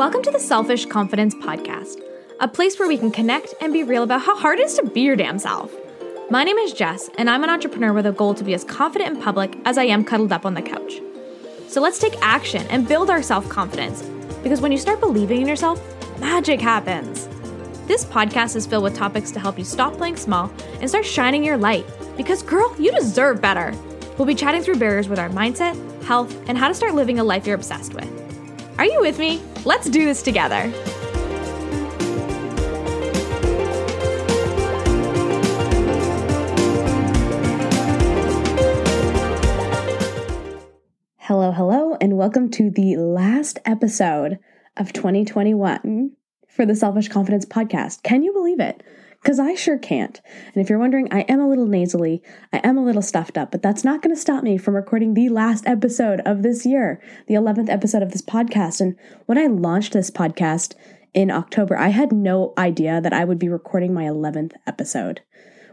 Welcome 0.00 0.22
to 0.22 0.30
the 0.30 0.40
Selfish 0.40 0.86
Confidence 0.86 1.34
Podcast, 1.34 2.00
a 2.40 2.48
place 2.48 2.78
where 2.78 2.88
we 2.88 2.96
can 2.96 3.10
connect 3.10 3.52
and 3.60 3.70
be 3.70 3.82
real 3.82 4.02
about 4.02 4.22
how 4.22 4.34
hard 4.34 4.58
it 4.58 4.64
is 4.64 4.74
to 4.76 4.86
be 4.86 5.02
your 5.02 5.14
damn 5.14 5.38
self. 5.38 5.70
My 6.30 6.42
name 6.42 6.56
is 6.56 6.72
Jess, 6.72 7.10
and 7.18 7.28
I'm 7.28 7.44
an 7.44 7.50
entrepreneur 7.50 7.92
with 7.92 8.06
a 8.06 8.12
goal 8.12 8.32
to 8.36 8.42
be 8.42 8.54
as 8.54 8.64
confident 8.64 9.14
in 9.14 9.22
public 9.22 9.58
as 9.66 9.76
I 9.76 9.84
am 9.84 10.06
cuddled 10.06 10.32
up 10.32 10.46
on 10.46 10.54
the 10.54 10.62
couch. 10.62 11.02
So 11.68 11.82
let's 11.82 11.98
take 11.98 12.14
action 12.22 12.66
and 12.68 12.88
build 12.88 13.10
our 13.10 13.22
self 13.22 13.46
confidence, 13.50 14.00
because 14.42 14.62
when 14.62 14.72
you 14.72 14.78
start 14.78 15.00
believing 15.00 15.42
in 15.42 15.46
yourself, 15.46 15.78
magic 16.18 16.62
happens. 16.62 17.28
This 17.86 18.06
podcast 18.06 18.56
is 18.56 18.66
filled 18.66 18.84
with 18.84 18.96
topics 18.96 19.30
to 19.32 19.38
help 19.38 19.58
you 19.58 19.64
stop 19.64 19.92
playing 19.98 20.16
small 20.16 20.50
and 20.80 20.88
start 20.88 21.04
shining 21.04 21.44
your 21.44 21.58
light, 21.58 21.84
because 22.16 22.42
girl, 22.42 22.74
you 22.78 22.90
deserve 22.90 23.42
better. 23.42 23.74
We'll 24.16 24.24
be 24.24 24.34
chatting 24.34 24.62
through 24.62 24.76
barriers 24.76 25.10
with 25.10 25.18
our 25.18 25.28
mindset, 25.28 25.76
health, 26.04 26.34
and 26.48 26.56
how 26.56 26.68
to 26.68 26.74
start 26.74 26.94
living 26.94 27.18
a 27.18 27.24
life 27.24 27.46
you're 27.46 27.54
obsessed 27.54 27.92
with. 27.92 28.10
Are 28.78 28.86
you 28.86 28.98
with 29.02 29.18
me? 29.18 29.42
Let's 29.66 29.90
do 29.90 30.06
this 30.06 30.22
together. 30.22 30.72
Hello, 41.18 41.52
hello, 41.52 41.96
and 42.00 42.16
welcome 42.16 42.50
to 42.52 42.70
the 42.70 42.96
last 42.96 43.58
episode 43.66 44.38
of 44.78 44.94
2021 44.94 46.12
for 46.48 46.64
the 46.64 46.74
Selfish 46.74 47.08
Confidence 47.08 47.44
Podcast. 47.44 48.02
Can 48.02 48.22
you 48.22 48.32
believe 48.32 48.60
it? 48.60 48.82
Because 49.22 49.38
I 49.38 49.54
sure 49.54 49.78
can't. 49.78 50.18
And 50.54 50.62
if 50.62 50.70
you're 50.70 50.78
wondering, 50.78 51.12
I 51.12 51.20
am 51.22 51.40
a 51.40 51.48
little 51.48 51.66
nasally, 51.66 52.22
I 52.54 52.58
am 52.64 52.78
a 52.78 52.84
little 52.84 53.02
stuffed 53.02 53.36
up, 53.36 53.50
but 53.50 53.60
that's 53.60 53.84
not 53.84 54.00
going 54.00 54.14
to 54.14 54.20
stop 54.20 54.42
me 54.42 54.56
from 54.56 54.74
recording 54.74 55.12
the 55.12 55.28
last 55.28 55.66
episode 55.66 56.20
of 56.24 56.42
this 56.42 56.64
year, 56.64 57.02
the 57.26 57.34
11th 57.34 57.68
episode 57.68 58.02
of 58.02 58.12
this 58.12 58.22
podcast. 58.22 58.80
And 58.80 58.96
when 59.26 59.36
I 59.36 59.46
launched 59.46 59.92
this 59.92 60.10
podcast 60.10 60.74
in 61.12 61.30
October, 61.30 61.76
I 61.76 61.88
had 61.88 62.12
no 62.12 62.54
idea 62.56 63.00
that 63.02 63.12
I 63.12 63.24
would 63.24 63.38
be 63.38 63.48
recording 63.48 63.92
my 63.92 64.04
11th 64.04 64.52
episode. 64.66 65.20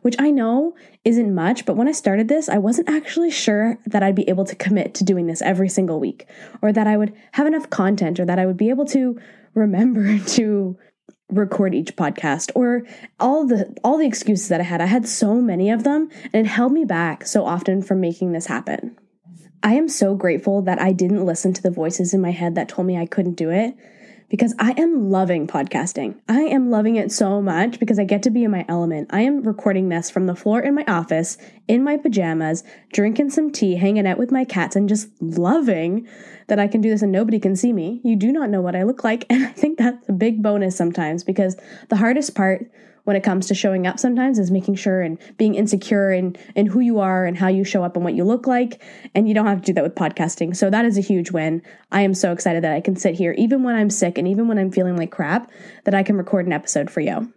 Which 0.01 0.15
I 0.19 0.29
know 0.29 0.75
isn't 1.03 1.33
much, 1.33 1.65
but 1.65 1.75
when 1.75 1.87
I 1.87 1.91
started 1.91 2.27
this, 2.27 2.47
I 2.47 2.59
wasn't 2.59 2.89
actually 2.89 3.31
sure 3.31 3.77
that 3.85 4.03
I'd 4.03 4.15
be 4.15 4.29
able 4.29 4.45
to 4.45 4.55
commit 4.55 4.93
to 4.95 5.03
doing 5.03 5.25
this 5.25 5.41
every 5.41 5.67
single 5.67 5.99
week, 5.99 6.27
or 6.61 6.71
that 6.71 6.87
I 6.87 6.97
would 6.97 7.13
have 7.33 7.47
enough 7.47 7.69
content, 7.69 8.19
or 8.19 8.25
that 8.25 8.39
I 8.39 8.45
would 8.45 8.57
be 8.57 8.69
able 8.69 8.85
to 8.85 9.19
remember 9.53 10.19
to 10.35 10.77
record 11.29 11.75
each 11.75 11.95
podcast 11.95 12.51
or 12.55 12.83
all 13.19 13.45
the 13.45 13.75
all 13.83 13.97
the 13.97 14.07
excuses 14.07 14.47
that 14.47 14.61
I 14.61 14.63
had. 14.63 14.81
I 14.81 14.85
had 14.85 15.07
so 15.07 15.35
many 15.35 15.69
of 15.69 15.83
them 15.83 16.09
and 16.33 16.45
it 16.45 16.49
held 16.49 16.71
me 16.71 16.85
back 16.85 17.25
so 17.25 17.45
often 17.45 17.81
from 17.81 17.99
making 17.99 18.31
this 18.31 18.45
happen. 18.45 18.97
I 19.63 19.73
am 19.73 19.89
so 19.89 20.15
grateful 20.15 20.61
that 20.61 20.79
I 20.79 20.93
didn't 20.93 21.25
listen 21.25 21.51
to 21.53 21.61
the 21.61 21.71
voices 21.71 22.13
in 22.13 22.21
my 22.21 22.31
head 22.31 22.55
that 22.55 22.69
told 22.69 22.87
me 22.87 22.97
I 22.97 23.05
couldn't 23.05 23.33
do 23.35 23.49
it 23.49 23.75
because 24.29 24.53
I 24.59 24.71
am 24.77 25.09
loving 25.09 25.47
podcasting. 25.47 26.15
I 26.27 26.41
am 26.41 26.69
loving 26.69 26.95
it 26.95 27.11
so 27.11 27.41
much 27.41 27.79
because 27.79 27.97
I 27.97 28.03
get 28.03 28.23
to 28.23 28.29
be 28.29 28.43
in 28.43 28.51
my 28.51 28.65
element. 28.67 29.09
I 29.11 29.21
am 29.21 29.43
recording 29.43 29.89
this 29.89 30.09
from 30.09 30.25
the 30.25 30.35
floor 30.35 30.59
in 30.61 30.75
my 30.75 30.83
office, 30.87 31.37
in 31.67 31.83
my 31.83 31.97
pajamas, 31.97 32.63
drinking 32.91 33.29
some 33.29 33.51
tea, 33.51 33.75
hanging 33.75 34.05
out 34.05 34.17
with 34.17 34.31
my 34.31 34.43
cats, 34.43 34.75
and 34.75 34.89
just 34.89 35.09
loving 35.21 36.07
that 36.47 36.59
I 36.59 36.67
can 36.67 36.81
do 36.81 36.89
this 36.89 37.01
and 37.01 37.11
nobody 37.11 37.39
can 37.39 37.55
see 37.55 37.71
me. 37.71 38.01
You 38.03 38.15
do 38.15 38.31
not 38.31 38.49
know 38.49 38.61
what 38.61 38.75
I 38.75 38.83
look 38.83 39.03
like. 39.03 39.25
And 39.37 39.45
I 39.45 39.51
think 39.51 39.77
that's 39.77 40.09
a 40.09 40.13
big 40.13 40.41
bonus 40.41 40.75
sometimes 40.75 41.23
because 41.23 41.57
the 41.89 41.95
hardest 41.95 42.33
part 42.33 42.71
when 43.07 43.15
it 43.15 43.23
comes 43.23 43.47
to 43.47 43.55
showing 43.55 43.87
up 43.87 43.97
sometimes 43.97 44.37
is 44.37 44.51
making 44.51 44.75
sure 44.75 45.01
and 45.01 45.17
being 45.37 45.55
insecure 45.55 46.11
in, 46.11 46.35
in 46.57 46.65
who 46.65 46.81
you 46.81 46.99
are 46.99 47.23
and 47.23 47.37
how 47.37 47.47
you 47.47 47.63
show 47.63 47.81
up 47.81 47.95
and 47.95 48.03
what 48.03 48.13
you 48.13 48.25
look 48.25 48.45
like. 48.45 48.81
And 49.15 49.29
you 49.29 49.33
don't 49.33 49.45
have 49.45 49.61
to 49.61 49.65
do 49.65 49.71
that 49.75 49.83
with 49.85 49.95
podcasting. 49.95 50.53
So 50.53 50.69
that 50.69 50.83
is 50.83 50.97
a 50.97 51.01
huge 51.01 51.31
win. 51.31 51.61
I 51.89 52.01
am 52.01 52.13
so 52.13 52.33
excited 52.33 52.65
that 52.65 52.73
I 52.73 52.81
can 52.81 52.97
sit 52.97 53.15
here, 53.15 53.31
even 53.37 53.63
when 53.63 53.75
I'm 53.75 53.89
sick 53.89 54.17
and 54.17 54.27
even 54.27 54.49
when 54.49 54.59
I'm 54.59 54.71
feeling 54.71 54.97
like 54.97 55.09
crap, 55.09 55.49
that 55.85 55.95
I 55.95 56.03
can 56.03 56.17
record 56.17 56.47
an 56.47 56.51
episode 56.51 56.91
for 56.91 56.99
you. 56.99 57.31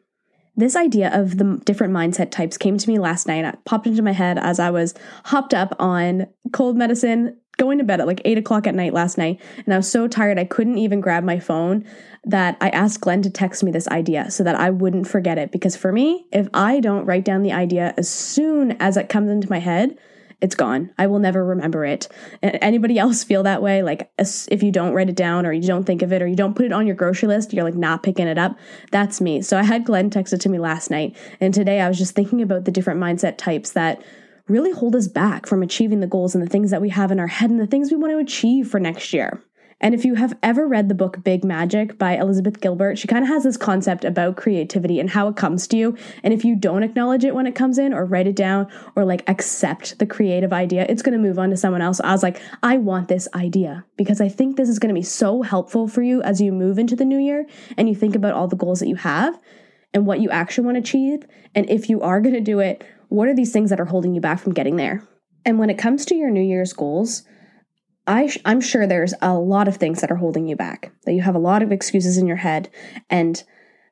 This 0.57 0.75
idea 0.75 1.17
of 1.17 1.39
the 1.39 1.63
different 1.65 1.95
mindset 1.95 2.33
types 2.33 2.59
came 2.59 2.77
to 2.77 2.89
me 2.89 2.99
last 2.99 3.29
night. 3.29 3.45
It 3.45 3.65
popped 3.65 3.87
into 3.87 4.03
my 4.03 4.11
head 4.11 4.39
as 4.39 4.59
I 4.59 4.71
was 4.71 4.93
hopped 5.27 5.55
up 5.55 5.77
on 5.79 6.27
cold 6.53 6.77
medicine 6.77 7.39
going 7.61 7.79
to 7.79 7.85
bed 7.85 8.01
at 8.01 8.07
like 8.07 8.23
eight 8.25 8.39
o'clock 8.39 8.67
at 8.67 8.75
night 8.75 8.95
last 8.95 9.19
night, 9.19 9.41
and 9.65 9.73
I 9.73 9.77
was 9.77 9.91
so 9.91 10.09
tired 10.09 10.39
I 10.39 10.45
couldn't 10.45 10.79
even 10.79 11.01
grab 11.01 11.23
my 11.23 11.39
phone 11.39 11.85
that 12.25 12.57
I 12.61 12.71
asked 12.71 13.01
Glenn 13.01 13.23
to 13.23 13.31
text 13.31 13.63
me 13.63 13.71
this 13.71 13.89
idea 13.89 14.31
so 14.31 14.43
that 14.45 14.57
I 14.57 14.71
wouldn't 14.71 15.07
forget 15.07 15.39
it. 15.39 15.53
Because 15.53 15.77
for 15.77 15.93
me, 15.93 16.27
if 16.33 16.49
I 16.53 16.81
don't 16.81 17.07
write 17.07 17.25
down 17.25 17.43
the 17.43 17.53
idea 17.53 17.95
as 17.97 18.09
soon 18.09 18.73
as 18.81 18.97
it 18.97 19.09
comes 19.09 19.31
into 19.31 19.49
my 19.49 19.59
head, 19.59 19.97
it's 20.41 20.55
gone. 20.55 20.91
I 20.97 21.07
will 21.07 21.19
never 21.19 21.45
remember 21.45 21.85
it. 21.85 22.09
Anybody 22.43 22.99
else 22.99 23.23
feel 23.25 23.43
that 23.43 23.63
way? 23.63 23.83
Like 23.83 24.11
if 24.19 24.63
you 24.63 24.73
don't 24.73 24.95
write 24.95 25.11
it 25.11 25.17
down 25.17 25.45
or 25.45 25.53
you 25.53 25.67
don't 25.67 25.85
think 25.85 26.01
of 26.01 26.13
it 26.15 26.23
or 26.23 26.27
you 26.27 26.37
don't 26.37 26.57
put 26.57 26.65
it 26.65 26.73
on 26.73 26.87
your 26.87 26.97
grocery 26.97 27.29
list, 27.29 27.53
you're 27.53 27.65
like 27.65 27.75
not 27.75 28.03
picking 28.03 28.27
it 28.27 28.39
up. 28.39 28.57
That's 28.91 29.21
me. 29.21 29.43
So 29.43 29.59
I 29.59 29.63
had 29.63 29.85
Glenn 29.85 30.09
text 30.09 30.33
it 30.33 30.41
to 30.41 30.49
me 30.49 30.59
last 30.59 30.91
night. 30.91 31.15
And 31.41 31.53
today 31.53 31.83
I 31.83 31.89
was 31.89 31.99
just 31.99 32.15
thinking 32.15 32.41
about 32.41 32.65
the 32.65 32.71
different 32.71 33.01
mindset 33.01 33.37
types 33.37 33.73
that 33.73 34.03
really 34.51 34.73
hold 34.73 34.97
us 34.97 35.09
back 35.09 35.47
from 35.47 35.63
achieving 35.63 36.01
the 36.01 36.07
goals 36.07 36.35
and 36.35 36.45
the 36.45 36.51
things 36.51 36.71
that 36.71 36.83
we 36.83 36.89
have 36.91 37.11
in 37.11 37.21
our 37.21 37.27
head 37.27 37.51
and 37.51 37.61
the 37.61 37.67
things 37.67 37.91
we 37.91 37.97
want 37.97 38.13
to 38.13 38.19
achieve 38.19 38.69
for 38.69 38.81
next 38.81 39.13
year. 39.13 39.43
And 39.83 39.95
if 39.95 40.05
you 40.05 40.15
have 40.17 40.37
ever 40.43 40.69
read 40.69 40.91
the 40.91 40.95
book 40.95 41.25
Big 41.25 41.43
Magic 41.43 41.97
by 41.97 42.19
Elizabeth 42.19 42.61
Gilbert, 42.61 42.99
she 42.99 43.09
kind 43.09 43.25
of 43.25 43.29
has 43.29 43.45
this 43.45 43.57
concept 43.57 44.05
about 44.05 44.37
creativity 44.37 45.01
and 45.01 45.09
how 45.09 45.29
it 45.29 45.37
comes 45.37 45.67
to 45.69 45.77
you. 45.79 45.97
And 46.23 46.35
if 46.35 46.45
you 46.45 46.55
don't 46.55 46.83
acknowledge 46.83 47.25
it 47.25 47.35
when 47.35 47.47
it 47.47 47.55
comes 47.55 47.79
in 47.79 47.95
or 47.95 48.05
write 48.05 48.27
it 48.27 48.37
down 48.37 48.71
or 48.95 49.07
like 49.07 49.27
accept 49.27 49.99
the 49.99 50.05
creative 50.05 50.53
idea, 50.53 50.85
it's 50.87 51.01
going 51.01 51.17
to 51.17 51.19
move 51.19 51.39
on 51.39 51.49
to 51.49 51.57
someone 51.57 51.81
else. 51.81 51.99
I 52.01 52.13
was 52.13 52.23
like, 52.23 52.43
I 52.63 52.77
want 52.77 53.09
this 53.09 53.27
idea 53.35 53.87
because 53.97 54.21
I 54.21 54.29
think 54.29 54.57
this 54.57 54.69
is 54.69 54.79
going 54.79 54.95
to 54.95 54.99
be 54.99 55.05
so 55.05 55.41
helpful 55.41 55.89
for 55.89 56.03
you 56.03 56.21
as 56.23 56.43
you 56.43 56.53
move 56.53 56.79
into 56.79 56.95
the 56.95 57.07
new 57.07 57.19
year 57.19 57.47
and 57.79 57.89
you 57.89 57.95
think 57.95 58.15
about 58.15 58.35
all 58.35 58.49
the 58.49 58.57
goals 58.57 58.81
that 58.81 58.89
you 58.89 58.97
have 58.97 59.39
and 59.95 60.07
what 60.07 60.21
you 60.21 60.29
actually 60.29 60.67
want 60.67 60.75
to 60.75 60.81
achieve. 60.81 61.25
And 61.55 61.69
if 61.71 61.89
you 61.89 62.03
are 62.03 62.21
going 62.21 62.35
to 62.35 62.41
do 62.41 62.61
it, 62.61 62.85
what 63.11 63.29
are 63.29 63.35
these 63.35 63.53
things 63.53 63.71
that 63.71 63.81
are 63.81 63.87
holding 63.87 64.15
you 64.15 64.21
back 64.21 64.39
from 64.39 64.55
getting 64.55 64.77
there? 64.77 65.07
And 65.45 65.59
when 65.59 65.69
it 65.69 65.79
comes 65.79 66.07
to 66.07 66.15
your 66.15 66.31
New 66.31 66.43
Year's 66.43 66.73
goals, 66.73 67.25
I 68.07 68.35
I'm 68.45 68.61
sure 68.61 68.87
there's 68.87 69.15
a 69.21 69.35
lot 69.35 69.69
of 69.69 69.77
things 69.77 70.01
that 70.01 70.11
are 70.11 70.17
holding 70.17 70.47
you 70.47 70.57
back, 70.57 70.93
that 71.05 71.13
you 71.13 71.21
have 71.23 71.35
a 71.35 71.41
lot 71.41 71.63
of 71.63 71.73
excuses 71.73 72.17
in 72.17 72.27
your 72.27 72.37
head. 72.37 72.71
And 73.11 73.43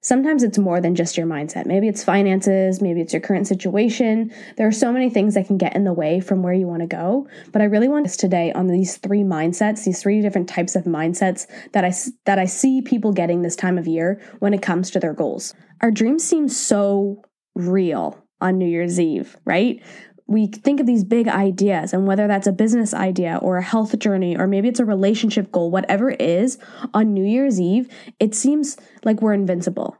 sometimes 0.00 0.42
it's 0.42 0.58
more 0.58 0.80
than 0.80 0.94
just 0.94 1.16
your 1.16 1.26
mindset. 1.26 1.66
Maybe 1.66 1.88
it's 1.88 2.04
finances, 2.04 2.80
maybe 2.80 3.00
it's 3.00 3.12
your 3.12 3.20
current 3.20 3.48
situation. 3.48 4.32
There 4.56 4.68
are 4.68 4.72
so 4.72 4.92
many 4.92 5.10
things 5.10 5.34
that 5.34 5.46
can 5.46 5.58
get 5.58 5.74
in 5.74 5.84
the 5.84 5.92
way 5.92 6.20
from 6.20 6.42
where 6.42 6.52
you 6.52 6.68
want 6.68 6.82
to 6.82 6.86
go. 6.86 7.26
But 7.52 7.60
I 7.60 7.66
really 7.66 7.88
want 7.88 8.06
us 8.06 8.16
today 8.16 8.52
on 8.52 8.68
these 8.68 8.98
three 8.98 9.22
mindsets, 9.22 9.84
these 9.84 10.00
three 10.00 10.22
different 10.22 10.48
types 10.48 10.76
of 10.76 10.84
mindsets 10.84 11.46
that 11.72 11.84
I, 11.84 11.92
that 12.24 12.38
I 12.38 12.44
see 12.44 12.82
people 12.82 13.12
getting 13.12 13.42
this 13.42 13.56
time 13.56 13.78
of 13.78 13.88
year 13.88 14.20
when 14.38 14.54
it 14.54 14.62
comes 14.62 14.90
to 14.92 15.00
their 15.00 15.14
goals. 15.14 15.54
Our 15.80 15.90
dreams 15.90 16.24
seem 16.24 16.48
so 16.48 17.22
real 17.54 18.24
on 18.40 18.58
New 18.58 18.66
Year's 18.68 18.98
Eve, 19.00 19.36
right? 19.44 19.82
We 20.26 20.46
think 20.46 20.80
of 20.80 20.86
these 20.86 21.04
big 21.04 21.26
ideas, 21.26 21.92
and 21.92 22.06
whether 22.06 22.26
that's 22.26 22.46
a 22.46 22.52
business 22.52 22.92
idea 22.92 23.38
or 23.40 23.56
a 23.56 23.62
health 23.62 23.98
journey, 23.98 24.36
or 24.36 24.46
maybe 24.46 24.68
it's 24.68 24.80
a 24.80 24.84
relationship 24.84 25.50
goal, 25.50 25.70
whatever 25.70 26.10
it 26.10 26.20
is, 26.20 26.58
on 26.92 27.14
New 27.14 27.24
Year's 27.24 27.58
Eve, 27.60 27.88
it 28.20 28.34
seems 28.34 28.76
like 29.04 29.22
we're 29.22 29.32
invincible. 29.32 29.96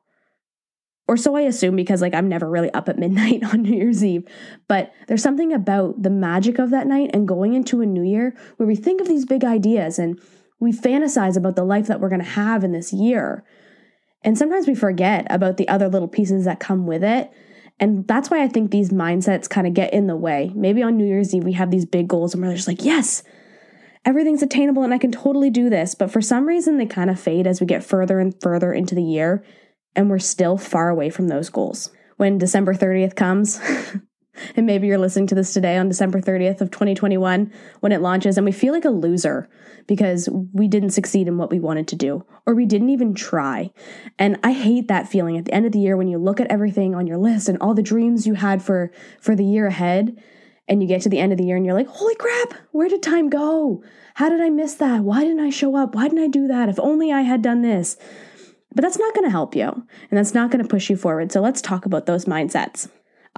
Or 1.09 1.17
so 1.17 1.35
I 1.35 1.41
assume 1.41 1.75
because, 1.75 2.03
like, 2.03 2.13
I'm 2.13 2.29
never 2.29 2.49
really 2.49 2.71
up 2.73 2.91
at 2.91 2.99
midnight 2.99 3.43
on 3.53 3.63
New 3.63 3.75
Year's 3.75 4.05
Eve. 4.05 4.25
But 4.69 4.93
there's 5.09 5.23
something 5.23 5.55
about 5.55 6.03
the 6.03 6.11
magic 6.11 6.59
of 6.59 6.71
that 6.71 6.87
night 6.87 7.11
and 7.15 7.27
going 7.27 7.55
into 7.55 7.81
a 7.81 7.87
new 7.87 8.03
year 8.03 8.37
where 8.59 8.67
we 8.67 8.77
think 8.77 9.01
of 9.01 9.09
these 9.09 9.25
big 9.25 9.43
ideas 9.43 9.99
and 9.99 10.21
we 10.61 10.73
fantasize 10.73 11.37
about 11.37 11.57
the 11.57 11.65
life 11.65 11.87
that 11.87 12.01
we're 12.01 12.11
going 12.11 12.21
to 12.21 12.29
have 12.29 12.63
in 12.63 12.73
this 12.73 12.93
year. 12.93 13.45
And 14.23 14.37
sometimes 14.37 14.67
we 14.67 14.75
forget 14.75 15.27
about 15.31 15.57
the 15.57 15.69
other 15.69 15.89
little 15.89 16.09
pieces 16.09 16.45
that 16.45 16.61
come 16.61 16.87
with 16.87 17.03
it 17.03 17.31
and 17.81 18.07
that's 18.07 18.31
why 18.31 18.43
I 18.43 18.49
think 18.49 18.71
these 18.71 18.91
mindsets 18.91 19.49
kind 19.49 19.67
of 19.67 19.75
get 19.75 19.93
in 19.93 20.07
the 20.07 20.17
way. 20.17 20.53
Maybe 20.55 20.83
on 20.83 20.97
New 20.97 21.07
Year's 21.07 21.35
Eve, 21.35 21.45
we 21.45 21.53
have 21.53 21.71
these 21.71 21.87
big 21.87 22.09
goals 22.09 22.35
and 22.35 22.43
we're 22.43 22.55
just 22.55 22.69
like, 22.69 22.85
yes, 22.85 23.23
everything's 24.05 24.43
attainable 24.43 24.83
and 24.83 24.93
I 24.93 24.99
can 24.99 25.13
totally 25.13 25.51
do 25.51 25.71
this. 25.71 25.95
But 25.95 26.11
for 26.11 26.21
some 26.21 26.47
reason, 26.47 26.79
they 26.79 26.87
kind 26.87 27.11
of 27.11 27.21
fade 27.21 27.47
as 27.47 27.61
we 27.61 27.67
get 27.67 27.85
further 27.85 28.19
and 28.19 28.35
further 28.43 28.73
into 28.73 28.95
the 28.95 29.03
year 29.03 29.45
and 29.95 30.11
we're 30.11 30.19
still 30.19 30.57
far 30.57 30.89
away 30.89 31.11
from 31.11 31.29
those 31.29 31.51
goals. 31.51 31.91
When 32.17 32.39
December 32.39 32.75
30th 32.75 33.15
comes, 33.15 33.61
and 34.57 34.67
maybe 34.67 34.87
you're 34.87 34.99
listening 34.99 35.27
to 35.29 35.35
this 35.35 35.53
today 35.53 35.77
on 35.77 35.89
December 35.89 36.21
30th 36.21 36.61
of 36.61 36.71
2021 36.71 37.53
when 37.81 37.93
it 37.93 38.01
launches 38.01 38.37
and 38.37 38.45
we 38.45 38.53
feel 38.53 38.73
like 38.73 38.85
a 38.85 38.91
loser 38.91 39.49
because 39.87 40.29
we 40.53 40.69
didn't 40.69 40.91
succeed 40.91 41.27
in 41.27 41.39
what 41.39 41.51
we 41.51 41.59
wanted 41.59 41.89
to 41.89 41.97
do 41.97 42.25
or 42.47 42.55
we 42.55 42.67
didn't 42.67 42.91
even 42.91 43.15
try. 43.15 43.71
And 44.19 44.39
I 44.45 44.53
hate 44.53 44.89
that 44.89 45.09
feeling 45.09 45.37
at 45.37 45.47
the 45.47 45.53
end 45.53 45.67
of 45.67 45.73
the 45.73 45.81
year 45.81 45.97
when 45.97 46.09
you 46.09 46.19
look 46.19 46.41
at 46.41 46.51
everything 46.51 46.95
on 46.95 47.07
your 47.07 47.19
list 47.19 47.49
and 47.49 47.59
all 47.61 47.75
the 47.75 47.83
dreams 47.83 48.27
you 48.27 48.35
had 48.35 48.63
for 48.63 48.93
for 49.21 49.35
the 49.35 49.45
year 49.45 49.67
ahead 49.67 50.17
and 50.69 50.83
you 50.83 50.89
get 50.89 51.01
to 51.03 51.09
the 51.09 51.19
end 51.19 51.33
of 51.33 51.39
the 51.39 51.45
year 51.45 51.57
and 51.57 51.65
you're 51.65 51.75
like, 51.75 51.89
"Holy 51.89 52.15
crap, 52.15 52.55
where 52.73 52.89
did 52.89 53.03
time 53.03 53.31
go? 53.31 53.83
How 54.15 54.29
did 54.29 54.41
I 54.41 54.51
miss 54.51 54.75
that? 54.75 55.03
Why 55.03 55.25
didn't 55.25 55.41
I 55.41 55.51
show 55.51 55.75
up? 55.75 55.95
Why 55.95 56.09
didn't 56.09 56.25
I 56.25 56.29
do 56.29 56.47
that? 56.47 56.69
If 56.69 56.79
only 56.79 57.11
I 57.11 57.23
had 57.23 57.43
done 57.43 57.63
this." 57.63 57.97
But 58.75 58.83
that's 58.83 58.99
not 58.99 59.15
going 59.15 59.25
to 59.25 59.31
help 59.31 59.57
you 59.57 59.69
and 60.11 60.19
that's 60.19 60.35
not 60.35 60.51
going 60.51 60.63
to 60.63 60.69
push 60.69 60.91
you 60.91 60.97
forward. 60.97 61.33
So 61.33 61.41
let's 61.41 61.63
talk 61.63 61.87
about 61.87 62.07
those 62.07 62.27
mindsets. 62.27 62.89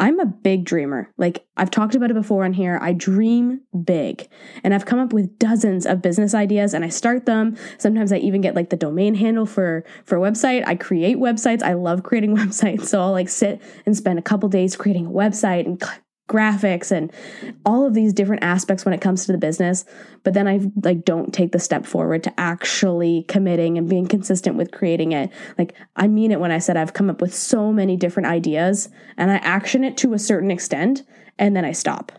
I'm 0.00 0.19
a 0.19 0.25
big 0.25 0.64
dreamer. 0.64 1.12
Like 1.19 1.44
I've 1.58 1.70
talked 1.70 1.94
about 1.94 2.11
it 2.11 2.14
before 2.14 2.47
on 2.47 2.55
here. 2.55 2.79
I 2.81 2.94
dream 2.94 3.61
big. 3.85 4.26
And 4.64 4.73
I've 4.73 4.87
come 4.87 4.99
up 4.99 5.12
with 5.12 5.38
dozens 5.38 5.85
of 5.85 6.00
business 6.00 6.32
ideas 6.32 6.73
and 6.73 6.87
I 6.87 6.88
start 6.88 7.26
them. 7.26 7.55
Sometimes 7.76 8.11
I 8.11 8.17
even 8.17 8.41
get 8.41 8.56
like 8.56 8.70
the 8.70 8.79
domain 8.79 9.14
handle 9.14 9.44
for 9.44 9.85
for 10.06 10.17
a 10.17 10.20
website. 10.20 10.67
I 10.67 10.75
create 10.75 11.19
websites. 11.19 11.62
I 11.62 11.75
love 11.75 12.02
creating 12.02 12.35
websites. 12.37 12.87
So 12.87 12.99
I'll 12.99 13.12
like 13.12 13.29
sit 13.29 13.61
and 13.85 13.94
spend 13.94 14.19
a 14.19 14.23
couple 14.23 14.49
days 14.49 14.75
creating 14.75 15.06
a 15.06 15.11
website 15.11 15.67
and 15.67 15.79
graphics 16.31 16.93
and 16.93 17.12
all 17.67 17.85
of 17.85 17.93
these 17.93 18.12
different 18.12 18.44
aspects 18.44 18.85
when 18.85 18.94
it 18.94 19.00
comes 19.00 19.27
to 19.27 19.32
the 19.32 19.38
business. 19.38 19.85
But 20.23 20.35
then 20.35 20.47
i 20.47 20.61
like 20.82 21.05
don't 21.05 21.35
take 21.35 21.53
the 21.53 21.59
step 21.59 21.85
forward 21.85 22.23
to 22.25 22.41
actually 22.41 23.25
committing 23.29 23.77
and 23.77 23.88
being 23.88 24.06
consistent 24.06 24.56
with 24.56 24.71
creating 24.71 25.12
it. 25.12 25.31
Like 25.59 25.75
i 25.97 26.06
mean 26.06 26.31
it 26.31 26.41
when 26.41 26.53
i 26.53 26.59
said 26.59 26.77
i've 26.77 26.94
come 26.94 27.11
up 27.11 27.21
with 27.21 27.35
so 27.35 27.73
many 27.73 27.97
different 27.97 28.29
ideas 28.29 28.88
and 29.17 29.31
i 29.31 29.37
action 29.37 29.82
it 29.82 29.97
to 29.99 30.15
a 30.15 30.19
certain 30.19 30.50
extent 30.50 31.03
and 31.38 31.56
then 31.56 31.65
i 31.65 31.73
stop. 31.73 32.12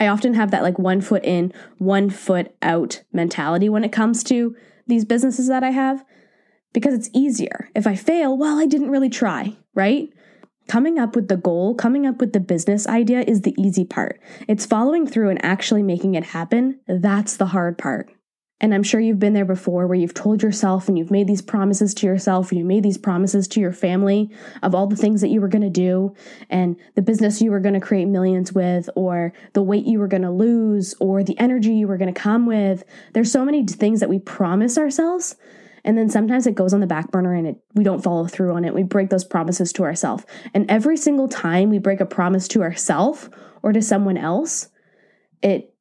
I 0.00 0.08
often 0.08 0.34
have 0.34 0.50
that 0.50 0.64
like 0.64 0.78
one 0.80 1.00
foot 1.00 1.24
in 1.24 1.52
one 1.78 2.10
foot 2.10 2.54
out 2.60 3.02
mentality 3.12 3.68
when 3.68 3.84
it 3.84 3.92
comes 3.92 4.24
to 4.24 4.56
these 4.88 5.04
businesses 5.04 5.46
that 5.46 5.62
i 5.62 5.70
have 5.70 6.04
because 6.72 6.94
it's 6.94 7.10
easier. 7.12 7.68
If 7.76 7.86
i 7.86 7.94
fail 7.94 8.36
well 8.36 8.58
i 8.58 8.66
didn't 8.66 8.90
really 8.90 9.10
try 9.10 9.56
right 9.74 10.12
Coming 10.68 10.98
up 10.98 11.14
with 11.14 11.28
the 11.28 11.36
goal, 11.36 11.74
coming 11.74 12.06
up 12.06 12.20
with 12.20 12.32
the 12.32 12.40
business 12.40 12.86
idea 12.86 13.20
is 13.26 13.42
the 13.42 13.54
easy 13.58 13.84
part. 13.84 14.20
It's 14.48 14.64
following 14.64 15.06
through 15.06 15.30
and 15.30 15.44
actually 15.44 15.82
making 15.82 16.14
it 16.14 16.24
happen. 16.24 16.80
That's 16.86 17.36
the 17.36 17.46
hard 17.46 17.78
part. 17.78 18.10
And 18.62 18.72
I'm 18.72 18.84
sure 18.84 19.00
you've 19.00 19.18
been 19.18 19.32
there 19.32 19.44
before 19.44 19.88
where 19.88 19.98
you've 19.98 20.14
told 20.14 20.40
yourself 20.40 20.88
and 20.88 20.96
you've 20.96 21.10
made 21.10 21.26
these 21.26 21.42
promises 21.42 21.92
to 21.94 22.06
yourself, 22.06 22.52
you 22.52 22.64
made 22.64 22.84
these 22.84 22.96
promises 22.96 23.48
to 23.48 23.60
your 23.60 23.72
family 23.72 24.30
of 24.62 24.72
all 24.72 24.86
the 24.86 24.94
things 24.94 25.20
that 25.20 25.30
you 25.30 25.40
were 25.40 25.48
going 25.48 25.62
to 25.62 25.68
do 25.68 26.14
and 26.48 26.76
the 26.94 27.02
business 27.02 27.42
you 27.42 27.50
were 27.50 27.58
going 27.58 27.74
to 27.74 27.80
create 27.80 28.06
millions 28.06 28.52
with, 28.52 28.88
or 28.94 29.32
the 29.54 29.62
weight 29.62 29.84
you 29.84 29.98
were 29.98 30.06
going 30.06 30.22
to 30.22 30.30
lose, 30.30 30.94
or 31.00 31.24
the 31.24 31.38
energy 31.40 31.74
you 31.74 31.88
were 31.88 31.96
going 31.96 32.14
to 32.14 32.20
come 32.20 32.46
with. 32.46 32.84
There's 33.14 33.32
so 33.32 33.44
many 33.44 33.66
things 33.66 33.98
that 33.98 34.08
we 34.08 34.20
promise 34.20 34.78
ourselves 34.78 35.34
and 35.84 35.98
then 35.98 36.08
sometimes 36.08 36.46
it 36.46 36.54
goes 36.54 36.72
on 36.72 36.80
the 36.80 36.86
back 36.86 37.10
burner 37.10 37.34
and 37.34 37.46
it, 37.46 37.56
we 37.74 37.84
don't 37.84 38.02
follow 38.02 38.26
through 38.26 38.54
on 38.54 38.64
it. 38.64 38.74
We 38.74 38.84
break 38.84 39.10
those 39.10 39.24
promises 39.24 39.72
to 39.74 39.84
ourselves. 39.84 40.24
And 40.54 40.70
every 40.70 40.96
single 40.96 41.28
time 41.28 41.70
we 41.70 41.78
break 41.78 42.00
a 42.00 42.06
promise 42.06 42.46
to 42.48 42.62
ourselves 42.62 43.28
or 43.62 43.72
to 43.72 43.82
someone 43.82 44.16
else, 44.16 44.68
it 45.42 45.71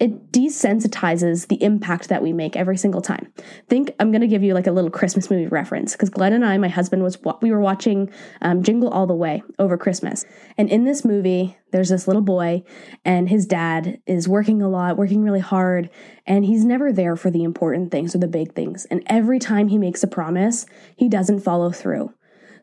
it 0.00 0.32
desensitizes 0.32 1.46
the 1.46 1.62
impact 1.62 2.08
that 2.08 2.22
we 2.22 2.32
make 2.32 2.56
every 2.56 2.76
single 2.76 3.00
time. 3.00 3.32
Think 3.68 3.94
I'm 4.00 4.10
going 4.10 4.20
to 4.20 4.26
give 4.26 4.42
you 4.42 4.52
like 4.52 4.66
a 4.66 4.72
little 4.72 4.90
Christmas 4.90 5.30
movie 5.30 5.46
reference 5.46 5.92
because 5.92 6.10
Glenn 6.10 6.32
and 6.32 6.44
I, 6.44 6.58
my 6.58 6.68
husband, 6.68 7.02
was 7.02 7.18
we 7.40 7.52
were 7.52 7.60
watching 7.60 8.10
um, 8.42 8.62
Jingle 8.62 8.88
All 8.88 9.06
the 9.06 9.14
Way 9.14 9.42
over 9.58 9.78
Christmas, 9.78 10.24
and 10.58 10.68
in 10.68 10.84
this 10.84 11.04
movie, 11.04 11.56
there's 11.70 11.88
this 11.88 12.08
little 12.08 12.22
boy, 12.22 12.64
and 13.04 13.28
his 13.28 13.46
dad 13.46 14.00
is 14.06 14.28
working 14.28 14.60
a 14.60 14.68
lot, 14.68 14.96
working 14.96 15.22
really 15.22 15.40
hard, 15.40 15.88
and 16.26 16.44
he's 16.44 16.64
never 16.64 16.92
there 16.92 17.16
for 17.16 17.30
the 17.30 17.44
important 17.44 17.90
things 17.90 18.14
or 18.14 18.18
the 18.18 18.28
big 18.28 18.54
things. 18.54 18.86
And 18.86 19.02
every 19.06 19.38
time 19.38 19.68
he 19.68 19.78
makes 19.78 20.02
a 20.02 20.08
promise, 20.08 20.66
he 20.96 21.08
doesn't 21.08 21.40
follow 21.40 21.70
through. 21.70 22.12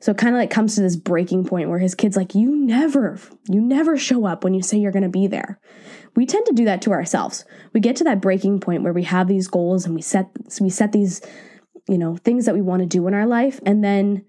So 0.01 0.11
it 0.11 0.17
kind 0.17 0.35
of 0.35 0.39
like 0.39 0.49
comes 0.49 0.75
to 0.75 0.81
this 0.81 0.95
breaking 0.95 1.45
point 1.45 1.69
where 1.69 1.79
his 1.79 1.95
kid's 1.95 2.17
like, 2.17 2.35
You 2.35 2.55
never, 2.55 3.19
you 3.47 3.61
never 3.61 3.97
show 3.97 4.25
up 4.25 4.43
when 4.43 4.53
you 4.53 4.61
say 4.61 4.77
you're 4.77 4.91
going 4.91 5.03
to 5.03 5.09
be 5.09 5.27
there. 5.27 5.59
We 6.15 6.25
tend 6.25 6.45
to 6.47 6.53
do 6.53 6.65
that 6.65 6.81
to 6.83 6.91
ourselves. 6.91 7.45
We 7.73 7.79
get 7.79 7.95
to 7.97 8.03
that 8.05 8.21
breaking 8.21 8.59
point 8.59 8.83
where 8.83 8.93
we 8.93 9.03
have 9.03 9.27
these 9.27 9.47
goals 9.47 9.85
and 9.85 9.95
we 9.95 10.01
set 10.01 10.29
we 10.59 10.69
set 10.69 10.91
these, 10.91 11.21
you 11.87 11.97
know, 11.97 12.17
things 12.17 12.45
that 12.45 12.55
we 12.55 12.61
want 12.61 12.81
to 12.81 12.87
do 12.87 13.07
in 13.07 13.13
our 13.13 13.27
life 13.27 13.59
and 13.65 13.83
then 13.83 14.25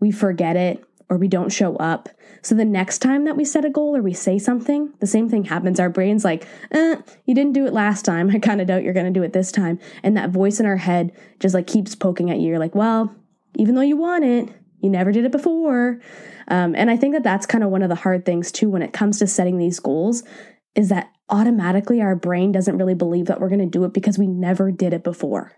we 0.00 0.10
forget 0.10 0.56
it 0.56 0.84
or 1.08 1.16
we 1.16 1.28
don't 1.28 1.52
show 1.52 1.76
up. 1.76 2.08
So 2.42 2.54
the 2.54 2.64
next 2.64 2.98
time 2.98 3.24
that 3.24 3.36
we 3.36 3.44
set 3.44 3.64
a 3.64 3.70
goal 3.70 3.96
or 3.96 4.02
we 4.02 4.12
say 4.12 4.38
something, 4.38 4.92
the 5.00 5.06
same 5.06 5.28
thing 5.28 5.44
happens. 5.44 5.78
Our 5.78 5.88
brain's 5.88 6.24
like, 6.24 6.46
eh, 6.72 6.96
you 7.24 7.34
didn't 7.34 7.52
do 7.52 7.64
it 7.66 7.72
last 7.72 8.04
time. 8.04 8.30
I 8.34 8.38
kind 8.40 8.60
of 8.60 8.66
doubt 8.66 8.82
you're 8.82 8.92
going 8.92 9.06
to 9.06 9.18
do 9.18 9.22
it 9.22 9.32
this 9.32 9.52
time. 9.52 9.78
And 10.02 10.16
that 10.16 10.30
voice 10.30 10.58
in 10.58 10.66
our 10.66 10.76
head 10.76 11.12
just 11.38 11.54
like 11.54 11.66
keeps 11.66 11.94
poking 11.94 12.30
at 12.30 12.38
you. 12.38 12.48
You're 12.48 12.58
like, 12.58 12.74
well, 12.74 13.14
even 13.56 13.74
though 13.74 13.82
you 13.82 13.96
want 13.96 14.24
it, 14.24 14.48
you 14.86 14.90
never 14.90 15.12
did 15.12 15.24
it 15.24 15.32
before. 15.32 16.00
Um, 16.48 16.74
and 16.74 16.90
I 16.90 16.96
think 16.96 17.14
that 17.14 17.24
that's 17.24 17.44
kind 17.44 17.64
of 17.64 17.70
one 17.70 17.82
of 17.82 17.88
the 17.88 17.96
hard 17.96 18.24
things 18.24 18.52
too 18.52 18.70
when 18.70 18.82
it 18.82 18.92
comes 18.92 19.18
to 19.18 19.26
setting 19.26 19.58
these 19.58 19.80
goals 19.80 20.22
is 20.74 20.88
that 20.90 21.10
automatically 21.28 22.00
our 22.00 22.14
brain 22.14 22.52
doesn't 22.52 22.78
really 22.78 22.94
believe 22.94 23.26
that 23.26 23.40
we're 23.40 23.48
going 23.48 23.58
to 23.58 23.66
do 23.66 23.84
it 23.84 23.92
because 23.92 24.18
we 24.18 24.26
never 24.26 24.70
did 24.70 24.92
it 24.92 25.02
before. 25.02 25.52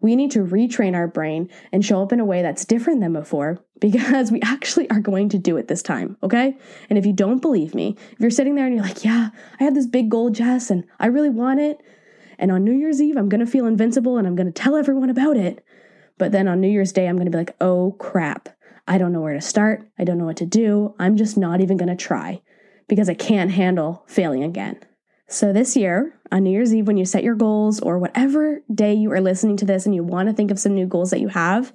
We 0.00 0.16
need 0.16 0.32
to 0.32 0.44
retrain 0.44 0.94
our 0.94 1.06
brain 1.06 1.48
and 1.70 1.84
show 1.84 2.02
up 2.02 2.12
in 2.12 2.18
a 2.18 2.24
way 2.24 2.42
that's 2.42 2.64
different 2.64 3.00
than 3.00 3.12
before 3.12 3.64
because 3.80 4.32
we 4.32 4.40
actually 4.42 4.88
are 4.90 5.00
going 5.00 5.28
to 5.30 5.38
do 5.38 5.56
it 5.56 5.68
this 5.68 5.82
time, 5.82 6.16
okay? 6.22 6.56
And 6.88 6.98
if 6.98 7.04
you 7.04 7.12
don't 7.12 7.42
believe 7.42 7.74
me, 7.74 7.96
if 8.12 8.20
you're 8.20 8.30
sitting 8.30 8.54
there 8.54 8.66
and 8.66 8.74
you're 8.74 8.84
like, 8.84 9.04
yeah, 9.04 9.30
I 9.60 9.64
had 9.64 9.74
this 9.74 9.86
big 9.86 10.08
goal, 10.08 10.30
Jess, 10.30 10.70
and 10.70 10.84
I 10.98 11.06
really 11.06 11.30
want 11.30 11.60
it. 11.60 11.80
And 12.38 12.50
on 12.50 12.64
New 12.64 12.72
Year's 12.72 13.00
Eve, 13.00 13.16
I'm 13.16 13.28
going 13.28 13.44
to 13.44 13.50
feel 13.50 13.66
invincible 13.66 14.16
and 14.16 14.26
I'm 14.26 14.34
going 14.34 14.50
to 14.50 14.52
tell 14.52 14.76
everyone 14.76 15.10
about 15.10 15.36
it. 15.36 15.64
But 16.18 16.32
then 16.32 16.48
on 16.48 16.60
New 16.60 16.68
Year's 16.68 16.92
Day, 16.92 17.06
I'm 17.08 17.16
going 17.16 17.26
to 17.26 17.30
be 17.30 17.38
like, 17.38 17.56
oh 17.60 17.96
crap, 17.98 18.48
I 18.86 18.98
don't 18.98 19.12
know 19.12 19.20
where 19.20 19.34
to 19.34 19.40
start. 19.40 19.88
I 19.98 20.04
don't 20.04 20.18
know 20.18 20.24
what 20.24 20.36
to 20.38 20.46
do. 20.46 20.94
I'm 20.98 21.16
just 21.16 21.36
not 21.36 21.60
even 21.60 21.76
going 21.76 21.88
to 21.88 21.96
try 21.96 22.42
because 22.88 23.08
I 23.08 23.14
can't 23.14 23.50
handle 23.50 24.04
failing 24.06 24.42
again. 24.42 24.80
So 25.28 25.52
this 25.52 25.76
year, 25.76 26.20
on 26.30 26.44
New 26.44 26.50
Year's 26.50 26.74
Eve, 26.74 26.86
when 26.86 26.96
you 26.96 27.04
set 27.04 27.24
your 27.24 27.34
goals 27.34 27.80
or 27.80 27.98
whatever 27.98 28.60
day 28.72 28.92
you 28.92 29.10
are 29.12 29.20
listening 29.20 29.56
to 29.58 29.64
this 29.64 29.86
and 29.86 29.94
you 29.94 30.04
want 30.04 30.28
to 30.28 30.34
think 30.34 30.50
of 30.50 30.58
some 30.58 30.74
new 30.74 30.86
goals 30.86 31.10
that 31.10 31.20
you 31.20 31.28
have, 31.28 31.72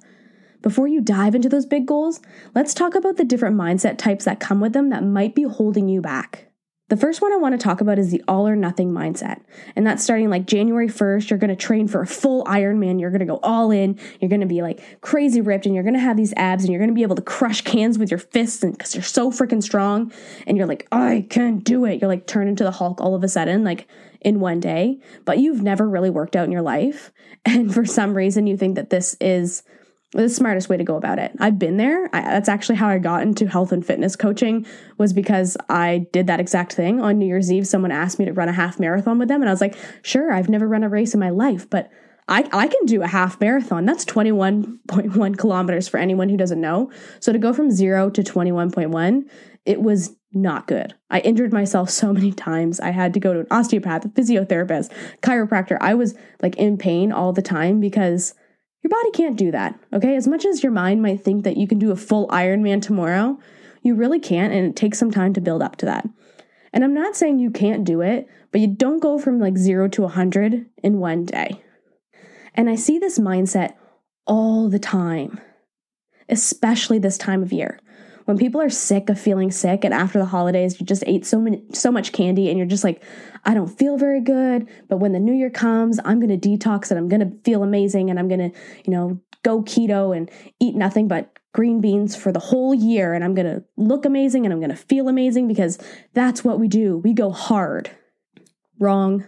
before 0.62 0.86
you 0.86 1.00
dive 1.00 1.34
into 1.34 1.48
those 1.48 1.66
big 1.66 1.86
goals, 1.86 2.20
let's 2.54 2.74
talk 2.74 2.94
about 2.94 3.16
the 3.16 3.24
different 3.24 3.56
mindset 3.56 3.96
types 3.96 4.24
that 4.24 4.40
come 4.40 4.60
with 4.60 4.72
them 4.72 4.90
that 4.90 5.04
might 5.04 5.34
be 5.34 5.44
holding 5.44 5.88
you 5.88 6.00
back. 6.00 6.47
The 6.88 6.96
first 6.96 7.20
one 7.20 7.34
I 7.34 7.36
want 7.36 7.58
to 7.58 7.62
talk 7.62 7.82
about 7.82 7.98
is 7.98 8.10
the 8.10 8.22
all 8.26 8.48
or 8.48 8.56
nothing 8.56 8.92
mindset. 8.92 9.42
And 9.76 9.86
that's 9.86 10.02
starting 10.02 10.30
like 10.30 10.46
January 10.46 10.88
1st. 10.88 11.28
You're 11.28 11.38
going 11.38 11.50
to 11.50 11.56
train 11.56 11.86
for 11.86 12.00
a 12.00 12.06
full 12.06 12.44
Ironman. 12.44 12.98
You're 12.98 13.10
going 13.10 13.20
to 13.20 13.26
go 13.26 13.40
all 13.42 13.70
in. 13.70 13.98
You're 14.20 14.30
going 14.30 14.40
to 14.40 14.46
be 14.46 14.62
like 14.62 15.00
crazy 15.02 15.42
ripped 15.42 15.66
and 15.66 15.74
you're 15.74 15.84
going 15.84 15.94
to 15.94 16.00
have 16.00 16.16
these 16.16 16.32
abs 16.34 16.64
and 16.64 16.72
you're 16.72 16.80
going 16.80 16.88
to 16.88 16.94
be 16.94 17.02
able 17.02 17.16
to 17.16 17.22
crush 17.22 17.60
cans 17.60 17.98
with 17.98 18.10
your 18.10 18.18
fists 18.18 18.64
because 18.64 18.94
you're 18.94 19.04
so 19.04 19.30
freaking 19.30 19.62
strong. 19.62 20.10
And 20.46 20.56
you're 20.56 20.66
like, 20.66 20.88
I 20.90 21.26
can 21.28 21.58
do 21.58 21.84
it. 21.84 22.00
You're 22.00 22.08
like 22.08 22.26
turn 22.26 22.48
into 22.48 22.64
the 22.64 22.70
Hulk 22.70 23.02
all 23.02 23.14
of 23.14 23.22
a 23.22 23.28
sudden, 23.28 23.64
like 23.64 23.86
in 24.22 24.40
one 24.40 24.58
day. 24.58 24.98
But 25.26 25.38
you've 25.38 25.62
never 25.62 25.86
really 25.86 26.10
worked 26.10 26.36
out 26.36 26.46
in 26.46 26.52
your 26.52 26.62
life. 26.62 27.12
And 27.44 27.72
for 27.72 27.84
some 27.84 28.14
reason, 28.14 28.46
you 28.46 28.58
think 28.58 28.74
that 28.74 28.90
this 28.90 29.16
is 29.20 29.62
the 30.12 30.28
smartest 30.28 30.68
way 30.68 30.76
to 30.76 30.84
go 30.84 30.96
about 30.96 31.18
it. 31.18 31.32
I've 31.38 31.58
been 31.58 31.76
there. 31.76 32.08
I, 32.14 32.22
that's 32.22 32.48
actually 32.48 32.76
how 32.76 32.88
I 32.88 32.98
got 32.98 33.22
into 33.22 33.46
health 33.46 33.72
and 33.72 33.84
fitness 33.84 34.16
coaching 34.16 34.66
was 34.96 35.12
because 35.12 35.56
I 35.68 36.06
did 36.12 36.26
that 36.28 36.40
exact 36.40 36.72
thing 36.72 37.00
on 37.00 37.18
New 37.18 37.26
Year's 37.26 37.52
Eve. 37.52 37.66
Someone 37.66 37.92
asked 37.92 38.18
me 38.18 38.24
to 38.24 38.32
run 38.32 38.48
a 38.48 38.52
half 38.52 38.80
marathon 38.80 39.18
with 39.18 39.28
them, 39.28 39.42
and 39.42 39.48
I 39.48 39.52
was 39.52 39.60
like, 39.60 39.76
"Sure, 40.02 40.32
I've 40.32 40.48
never 40.48 40.66
run 40.66 40.82
a 40.82 40.88
race 40.88 41.12
in 41.12 41.20
my 41.20 41.30
life, 41.30 41.68
but 41.68 41.90
I, 42.28 42.48
I 42.52 42.68
can 42.68 42.84
do 42.84 43.02
a 43.02 43.06
half 43.06 43.40
marathon. 43.40 43.86
That's 43.86 44.04
21.1 44.04 45.38
kilometers 45.38 45.88
for 45.88 45.98
anyone 45.98 46.28
who 46.28 46.36
doesn't 46.36 46.60
know. 46.60 46.90
So 47.20 47.32
to 47.32 47.38
go 47.38 47.54
from 47.54 47.70
zero 47.70 48.10
to 48.10 48.22
21.1, 48.22 49.28
it 49.64 49.80
was 49.80 50.14
not 50.32 50.66
good. 50.66 50.94
I 51.10 51.20
injured 51.20 51.54
myself 51.54 51.88
so 51.88 52.12
many 52.12 52.32
times. 52.32 52.80
I 52.80 52.90
had 52.90 53.14
to 53.14 53.20
go 53.20 53.32
to 53.32 53.40
an 53.40 53.46
osteopath, 53.50 54.04
a 54.04 54.08
physiotherapist, 54.08 54.92
chiropractor. 55.22 55.78
I 55.80 55.94
was 55.94 56.14
like 56.42 56.56
in 56.56 56.76
pain 56.76 57.12
all 57.12 57.32
the 57.32 57.42
time 57.42 57.80
because 57.80 58.34
your 58.82 58.90
body 58.90 59.10
can't 59.10 59.36
do 59.36 59.50
that, 59.50 59.78
okay? 59.92 60.16
As 60.16 60.28
much 60.28 60.44
as 60.44 60.62
your 60.62 60.72
mind 60.72 61.02
might 61.02 61.22
think 61.22 61.44
that 61.44 61.56
you 61.56 61.66
can 61.66 61.78
do 61.78 61.90
a 61.90 61.96
full 61.96 62.28
Ironman 62.28 62.80
tomorrow, 62.80 63.38
you 63.82 63.94
really 63.94 64.20
can't, 64.20 64.52
and 64.52 64.66
it 64.66 64.76
takes 64.76 64.98
some 64.98 65.10
time 65.10 65.32
to 65.34 65.40
build 65.40 65.62
up 65.62 65.76
to 65.76 65.86
that. 65.86 66.08
And 66.72 66.84
I'm 66.84 66.94
not 66.94 67.16
saying 67.16 67.38
you 67.38 67.50
can't 67.50 67.84
do 67.84 68.00
it, 68.02 68.28
but 68.52 68.60
you 68.60 68.66
don't 68.66 69.00
go 69.00 69.18
from 69.18 69.40
like 69.40 69.56
zero 69.56 69.88
to 69.88 70.02
100 70.02 70.66
in 70.82 70.98
one 70.98 71.24
day. 71.24 71.62
And 72.54 72.68
I 72.68 72.74
see 72.74 72.98
this 72.98 73.18
mindset 73.18 73.74
all 74.26 74.68
the 74.68 74.78
time, 74.78 75.40
especially 76.28 76.98
this 76.98 77.18
time 77.18 77.42
of 77.42 77.52
year 77.52 77.80
when 78.28 78.36
people 78.36 78.60
are 78.60 78.68
sick 78.68 79.08
of 79.08 79.18
feeling 79.18 79.50
sick 79.50 79.84
and 79.84 79.94
after 79.94 80.18
the 80.18 80.26
holidays 80.26 80.78
you 80.78 80.84
just 80.84 81.02
ate 81.06 81.24
so 81.24 81.40
many 81.40 81.62
so 81.72 81.90
much 81.90 82.12
candy 82.12 82.50
and 82.50 82.58
you're 82.58 82.66
just 82.66 82.84
like 82.84 83.02
I 83.46 83.54
don't 83.54 83.68
feel 83.68 83.96
very 83.96 84.20
good 84.20 84.68
but 84.86 84.98
when 84.98 85.12
the 85.12 85.18
new 85.18 85.32
year 85.32 85.48
comes 85.48 85.98
I'm 86.04 86.20
going 86.20 86.38
to 86.38 86.48
detox 86.48 86.90
and 86.90 86.98
I'm 86.98 87.08
going 87.08 87.20
to 87.20 87.38
feel 87.42 87.62
amazing 87.62 88.10
and 88.10 88.18
I'm 88.18 88.28
going 88.28 88.50
to 88.50 88.58
you 88.84 88.92
know 88.92 89.18
go 89.42 89.62
keto 89.62 90.14
and 90.14 90.30
eat 90.60 90.74
nothing 90.74 91.08
but 91.08 91.38
green 91.54 91.80
beans 91.80 92.16
for 92.16 92.30
the 92.30 92.38
whole 92.38 92.74
year 92.74 93.14
and 93.14 93.24
I'm 93.24 93.34
going 93.34 93.46
to 93.46 93.64
look 93.78 94.04
amazing 94.04 94.44
and 94.44 94.52
I'm 94.52 94.60
going 94.60 94.68
to 94.68 94.76
feel 94.76 95.08
amazing 95.08 95.48
because 95.48 95.78
that's 96.12 96.44
what 96.44 96.60
we 96.60 96.68
do. 96.68 96.98
We 96.98 97.14
go 97.14 97.30
hard. 97.30 97.90
Wrong. 98.78 99.24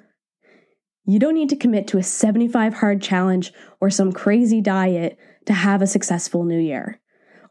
You 1.06 1.18
don't 1.18 1.34
need 1.34 1.48
to 1.48 1.56
commit 1.56 1.86
to 1.88 1.98
a 1.98 2.02
75 2.02 2.74
hard 2.74 3.00
challenge 3.00 3.54
or 3.80 3.88
some 3.88 4.12
crazy 4.12 4.60
diet 4.60 5.18
to 5.46 5.54
have 5.54 5.80
a 5.80 5.86
successful 5.86 6.44
new 6.44 6.60
year 6.60 7.00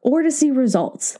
or 0.03 0.21
to 0.21 0.29
see 0.29 0.51
results 0.51 1.17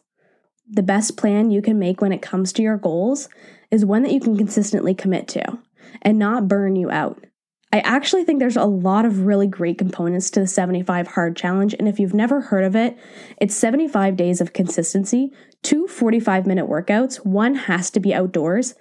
the 0.69 0.83
best 0.83 1.17
plan 1.17 1.51
you 1.51 1.61
can 1.61 1.79
make 1.79 2.01
when 2.01 2.11
it 2.11 2.21
comes 2.21 2.53
to 2.53 2.61
your 2.61 2.77
goals 2.77 3.27
is 3.71 3.85
one 3.85 4.03
that 4.03 4.11
you 4.11 4.19
can 4.19 4.37
consistently 4.37 4.93
commit 4.93 5.27
to 5.29 5.59
and 6.01 6.19
not 6.19 6.47
burn 6.47 6.75
you 6.75 6.89
out. 6.91 7.25
I 7.71 7.79
actually 7.81 8.23
think 8.23 8.39
there's 8.39 8.57
a 8.57 8.65
lot 8.65 9.05
of 9.05 9.25
really 9.25 9.45
great 9.45 9.77
components 9.77 10.31
to 10.31 10.39
the 10.39 10.47
75 10.47 11.07
Hard 11.07 11.35
Challenge. 11.35 11.75
And 11.77 11.87
if 11.87 11.99
you've 11.99 12.15
never 12.15 12.41
heard 12.41 12.63
of 12.63 12.75
it, 12.75 12.97
it's 13.39 13.55
75 13.55 14.15
days 14.15 14.41
of 14.41 14.53
consistency, 14.53 15.31
two 15.61 15.87
45 15.87 16.47
minute 16.47 16.67
workouts, 16.67 17.17
one 17.25 17.55
has 17.55 17.91
to 17.91 17.99
be 17.99 18.13
outdoors, 18.13 18.73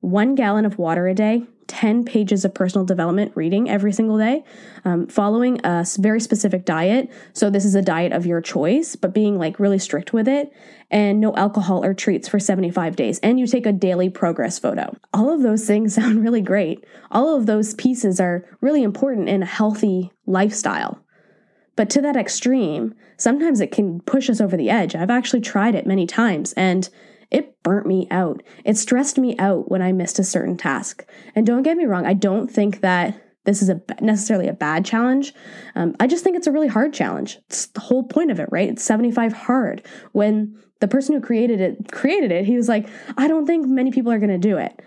one 0.00 0.34
gallon 0.34 0.64
of 0.64 0.76
water 0.76 1.06
a 1.06 1.14
day, 1.14 1.44
10 1.72 2.04
pages 2.04 2.44
of 2.44 2.52
personal 2.52 2.84
development 2.84 3.32
reading 3.34 3.66
every 3.66 3.94
single 3.94 4.18
day, 4.18 4.44
um, 4.84 5.06
following 5.06 5.58
a 5.64 5.86
very 5.98 6.20
specific 6.20 6.66
diet. 6.66 7.10
So, 7.32 7.48
this 7.48 7.64
is 7.64 7.74
a 7.74 7.80
diet 7.80 8.12
of 8.12 8.26
your 8.26 8.42
choice, 8.42 8.94
but 8.94 9.14
being 9.14 9.38
like 9.38 9.58
really 9.58 9.78
strict 9.78 10.12
with 10.12 10.28
it, 10.28 10.52
and 10.90 11.18
no 11.18 11.34
alcohol 11.34 11.82
or 11.82 11.94
treats 11.94 12.28
for 12.28 12.38
75 12.38 12.94
days. 12.94 13.18
And 13.20 13.40
you 13.40 13.46
take 13.46 13.64
a 13.64 13.72
daily 13.72 14.10
progress 14.10 14.58
photo. 14.58 14.94
All 15.14 15.32
of 15.32 15.40
those 15.40 15.66
things 15.66 15.94
sound 15.96 16.22
really 16.22 16.42
great. 16.42 16.84
All 17.10 17.34
of 17.34 17.46
those 17.46 17.72
pieces 17.74 18.20
are 18.20 18.44
really 18.60 18.82
important 18.82 19.30
in 19.30 19.42
a 19.42 19.46
healthy 19.46 20.12
lifestyle. 20.26 21.02
But 21.74 21.88
to 21.90 22.02
that 22.02 22.16
extreme, 22.16 22.94
sometimes 23.16 23.62
it 23.62 23.72
can 23.72 24.00
push 24.00 24.28
us 24.28 24.42
over 24.42 24.58
the 24.58 24.68
edge. 24.68 24.94
I've 24.94 25.08
actually 25.08 25.40
tried 25.40 25.74
it 25.74 25.86
many 25.86 26.06
times 26.06 26.52
and 26.52 26.90
it 27.32 27.62
burnt 27.62 27.86
me 27.86 28.06
out. 28.10 28.42
It 28.64 28.76
stressed 28.76 29.18
me 29.18 29.36
out 29.38 29.70
when 29.70 29.82
I 29.82 29.92
missed 29.92 30.18
a 30.18 30.24
certain 30.24 30.56
task. 30.56 31.04
And 31.34 31.46
don't 31.46 31.62
get 31.62 31.76
me 31.76 31.86
wrong, 31.86 32.06
I 32.06 32.14
don't 32.14 32.48
think 32.48 32.80
that 32.80 33.20
this 33.44 33.60
is 33.60 33.68
a 33.68 33.80
necessarily 34.00 34.46
a 34.46 34.52
bad 34.52 34.84
challenge. 34.84 35.34
Um, 35.74 35.96
I 35.98 36.06
just 36.06 36.22
think 36.22 36.36
it's 36.36 36.46
a 36.46 36.52
really 36.52 36.68
hard 36.68 36.92
challenge. 36.92 37.38
It's 37.48 37.66
the 37.66 37.80
whole 37.80 38.04
point 38.04 38.30
of 38.30 38.38
it, 38.38 38.48
right? 38.52 38.68
It's 38.68 38.84
75 38.84 39.32
hard. 39.32 39.84
When 40.12 40.62
the 40.80 40.88
person 40.88 41.14
who 41.14 41.20
created 41.20 41.60
it 41.60 41.90
created 41.90 42.30
it, 42.30 42.44
he 42.44 42.56
was 42.56 42.68
like, 42.68 42.88
I 43.16 43.26
don't 43.26 43.46
think 43.46 43.66
many 43.66 43.90
people 43.90 44.12
are 44.12 44.18
going 44.18 44.30
to 44.30 44.38
do 44.38 44.58
it. 44.58 44.80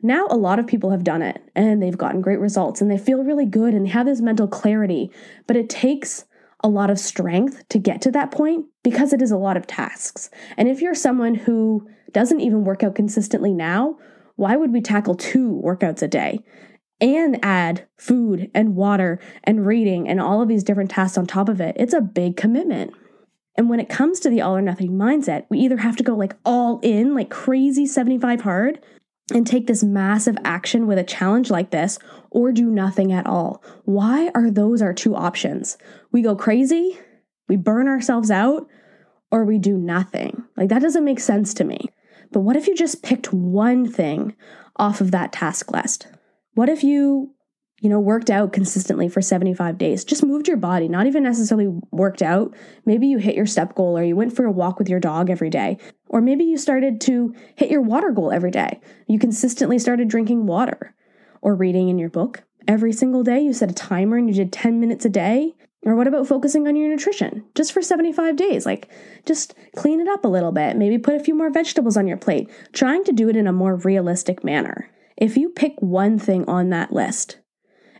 Now, 0.00 0.26
a 0.30 0.36
lot 0.36 0.60
of 0.60 0.66
people 0.66 0.90
have 0.90 1.02
done 1.02 1.22
it 1.22 1.42
and 1.56 1.82
they've 1.82 1.98
gotten 1.98 2.20
great 2.20 2.38
results 2.38 2.80
and 2.80 2.90
they 2.90 2.98
feel 2.98 3.24
really 3.24 3.46
good 3.46 3.74
and 3.74 3.88
have 3.88 4.06
this 4.06 4.20
mental 4.20 4.46
clarity, 4.46 5.10
but 5.48 5.56
it 5.56 5.68
takes 5.68 6.24
a 6.62 6.68
lot 6.68 6.90
of 6.90 6.98
strength 6.98 7.68
to 7.68 7.78
get 7.78 8.00
to 8.02 8.10
that 8.10 8.30
point 8.30 8.66
because 8.82 9.12
it 9.12 9.22
is 9.22 9.30
a 9.30 9.36
lot 9.36 9.56
of 9.56 9.66
tasks. 9.66 10.30
And 10.56 10.68
if 10.68 10.80
you're 10.80 10.94
someone 10.94 11.34
who 11.34 11.88
doesn't 12.12 12.40
even 12.40 12.64
work 12.64 12.82
out 12.82 12.94
consistently 12.94 13.52
now, 13.52 13.96
why 14.36 14.56
would 14.56 14.72
we 14.72 14.80
tackle 14.80 15.14
two 15.14 15.60
workouts 15.64 16.02
a 16.02 16.08
day 16.08 16.40
and 17.00 17.38
add 17.44 17.86
food 17.96 18.50
and 18.54 18.74
water 18.74 19.20
and 19.44 19.66
reading 19.66 20.08
and 20.08 20.20
all 20.20 20.42
of 20.42 20.48
these 20.48 20.64
different 20.64 20.90
tasks 20.90 21.18
on 21.18 21.26
top 21.26 21.48
of 21.48 21.60
it? 21.60 21.76
It's 21.78 21.94
a 21.94 22.00
big 22.00 22.36
commitment. 22.36 22.92
And 23.56 23.68
when 23.68 23.80
it 23.80 23.88
comes 23.88 24.20
to 24.20 24.30
the 24.30 24.40
all 24.40 24.56
or 24.56 24.62
nothing 24.62 24.92
mindset, 24.92 25.46
we 25.50 25.58
either 25.58 25.78
have 25.78 25.96
to 25.96 26.04
go 26.04 26.14
like 26.14 26.36
all 26.44 26.78
in, 26.82 27.14
like 27.14 27.30
crazy 27.30 27.86
75 27.86 28.42
hard, 28.42 28.80
and 29.32 29.46
take 29.46 29.66
this 29.66 29.82
massive 29.82 30.36
action 30.44 30.86
with 30.86 30.98
a 30.98 31.04
challenge 31.04 31.50
like 31.50 31.70
this 31.70 31.98
or 32.30 32.52
do 32.52 32.66
nothing 32.66 33.12
at 33.12 33.26
all. 33.26 33.62
Why 33.84 34.30
are 34.34 34.50
those 34.50 34.80
our 34.80 34.94
two 34.94 35.14
options? 35.14 35.76
We 36.12 36.22
go 36.22 36.34
crazy, 36.34 36.98
we 37.48 37.56
burn 37.56 37.88
ourselves 37.88 38.30
out, 38.30 38.66
or 39.30 39.44
we 39.44 39.58
do 39.58 39.76
nothing. 39.76 40.44
Like 40.56 40.68
that 40.70 40.82
doesn't 40.82 41.04
make 41.04 41.20
sense 41.20 41.52
to 41.54 41.64
me. 41.64 41.88
But 42.32 42.40
what 42.40 42.56
if 42.56 42.66
you 42.66 42.74
just 42.74 43.02
picked 43.02 43.32
one 43.32 43.90
thing 43.90 44.34
off 44.76 45.00
of 45.00 45.10
that 45.10 45.32
task 45.32 45.70
list? 45.72 46.08
What 46.54 46.68
if 46.68 46.82
you 46.82 47.34
you 47.80 47.88
know, 47.88 48.00
worked 48.00 48.30
out 48.30 48.52
consistently 48.52 49.08
for 49.08 49.22
75 49.22 49.78
days, 49.78 50.04
just 50.04 50.24
moved 50.24 50.48
your 50.48 50.56
body, 50.56 50.88
not 50.88 51.06
even 51.06 51.22
necessarily 51.22 51.68
worked 51.92 52.22
out. 52.22 52.54
Maybe 52.84 53.06
you 53.06 53.18
hit 53.18 53.36
your 53.36 53.46
step 53.46 53.74
goal 53.74 53.96
or 53.96 54.02
you 54.02 54.16
went 54.16 54.34
for 54.34 54.44
a 54.44 54.52
walk 54.52 54.78
with 54.78 54.88
your 54.88 54.98
dog 54.98 55.30
every 55.30 55.50
day. 55.50 55.78
Or 56.08 56.20
maybe 56.20 56.44
you 56.44 56.56
started 56.56 57.00
to 57.02 57.34
hit 57.54 57.70
your 57.70 57.82
water 57.82 58.10
goal 58.10 58.32
every 58.32 58.50
day. 58.50 58.80
You 59.06 59.18
consistently 59.18 59.78
started 59.78 60.08
drinking 60.08 60.46
water 60.46 60.94
or 61.40 61.54
reading 61.54 61.88
in 61.88 61.98
your 61.98 62.10
book 62.10 62.42
every 62.66 62.92
single 62.92 63.22
day. 63.22 63.40
You 63.40 63.52
set 63.52 63.70
a 63.70 63.74
timer 63.74 64.16
and 64.16 64.28
you 64.28 64.34
did 64.34 64.52
10 64.52 64.80
minutes 64.80 65.04
a 65.04 65.10
day. 65.10 65.54
Or 65.84 65.94
what 65.94 66.08
about 66.08 66.26
focusing 66.26 66.66
on 66.66 66.74
your 66.74 66.88
nutrition 66.88 67.44
just 67.54 67.72
for 67.72 67.80
75 67.80 68.34
days? 68.34 68.66
Like, 68.66 68.88
just 69.24 69.54
clean 69.76 70.00
it 70.00 70.08
up 70.08 70.24
a 70.24 70.28
little 70.28 70.50
bit. 70.50 70.76
Maybe 70.76 70.98
put 70.98 71.14
a 71.14 71.22
few 71.22 71.36
more 71.36 71.50
vegetables 71.50 71.96
on 71.96 72.08
your 72.08 72.16
plate, 72.16 72.50
trying 72.72 73.04
to 73.04 73.12
do 73.12 73.28
it 73.28 73.36
in 73.36 73.46
a 73.46 73.52
more 73.52 73.76
realistic 73.76 74.42
manner. 74.42 74.90
If 75.16 75.36
you 75.36 75.50
pick 75.50 75.74
one 75.80 76.18
thing 76.18 76.44
on 76.48 76.70
that 76.70 76.92
list, 76.92 77.38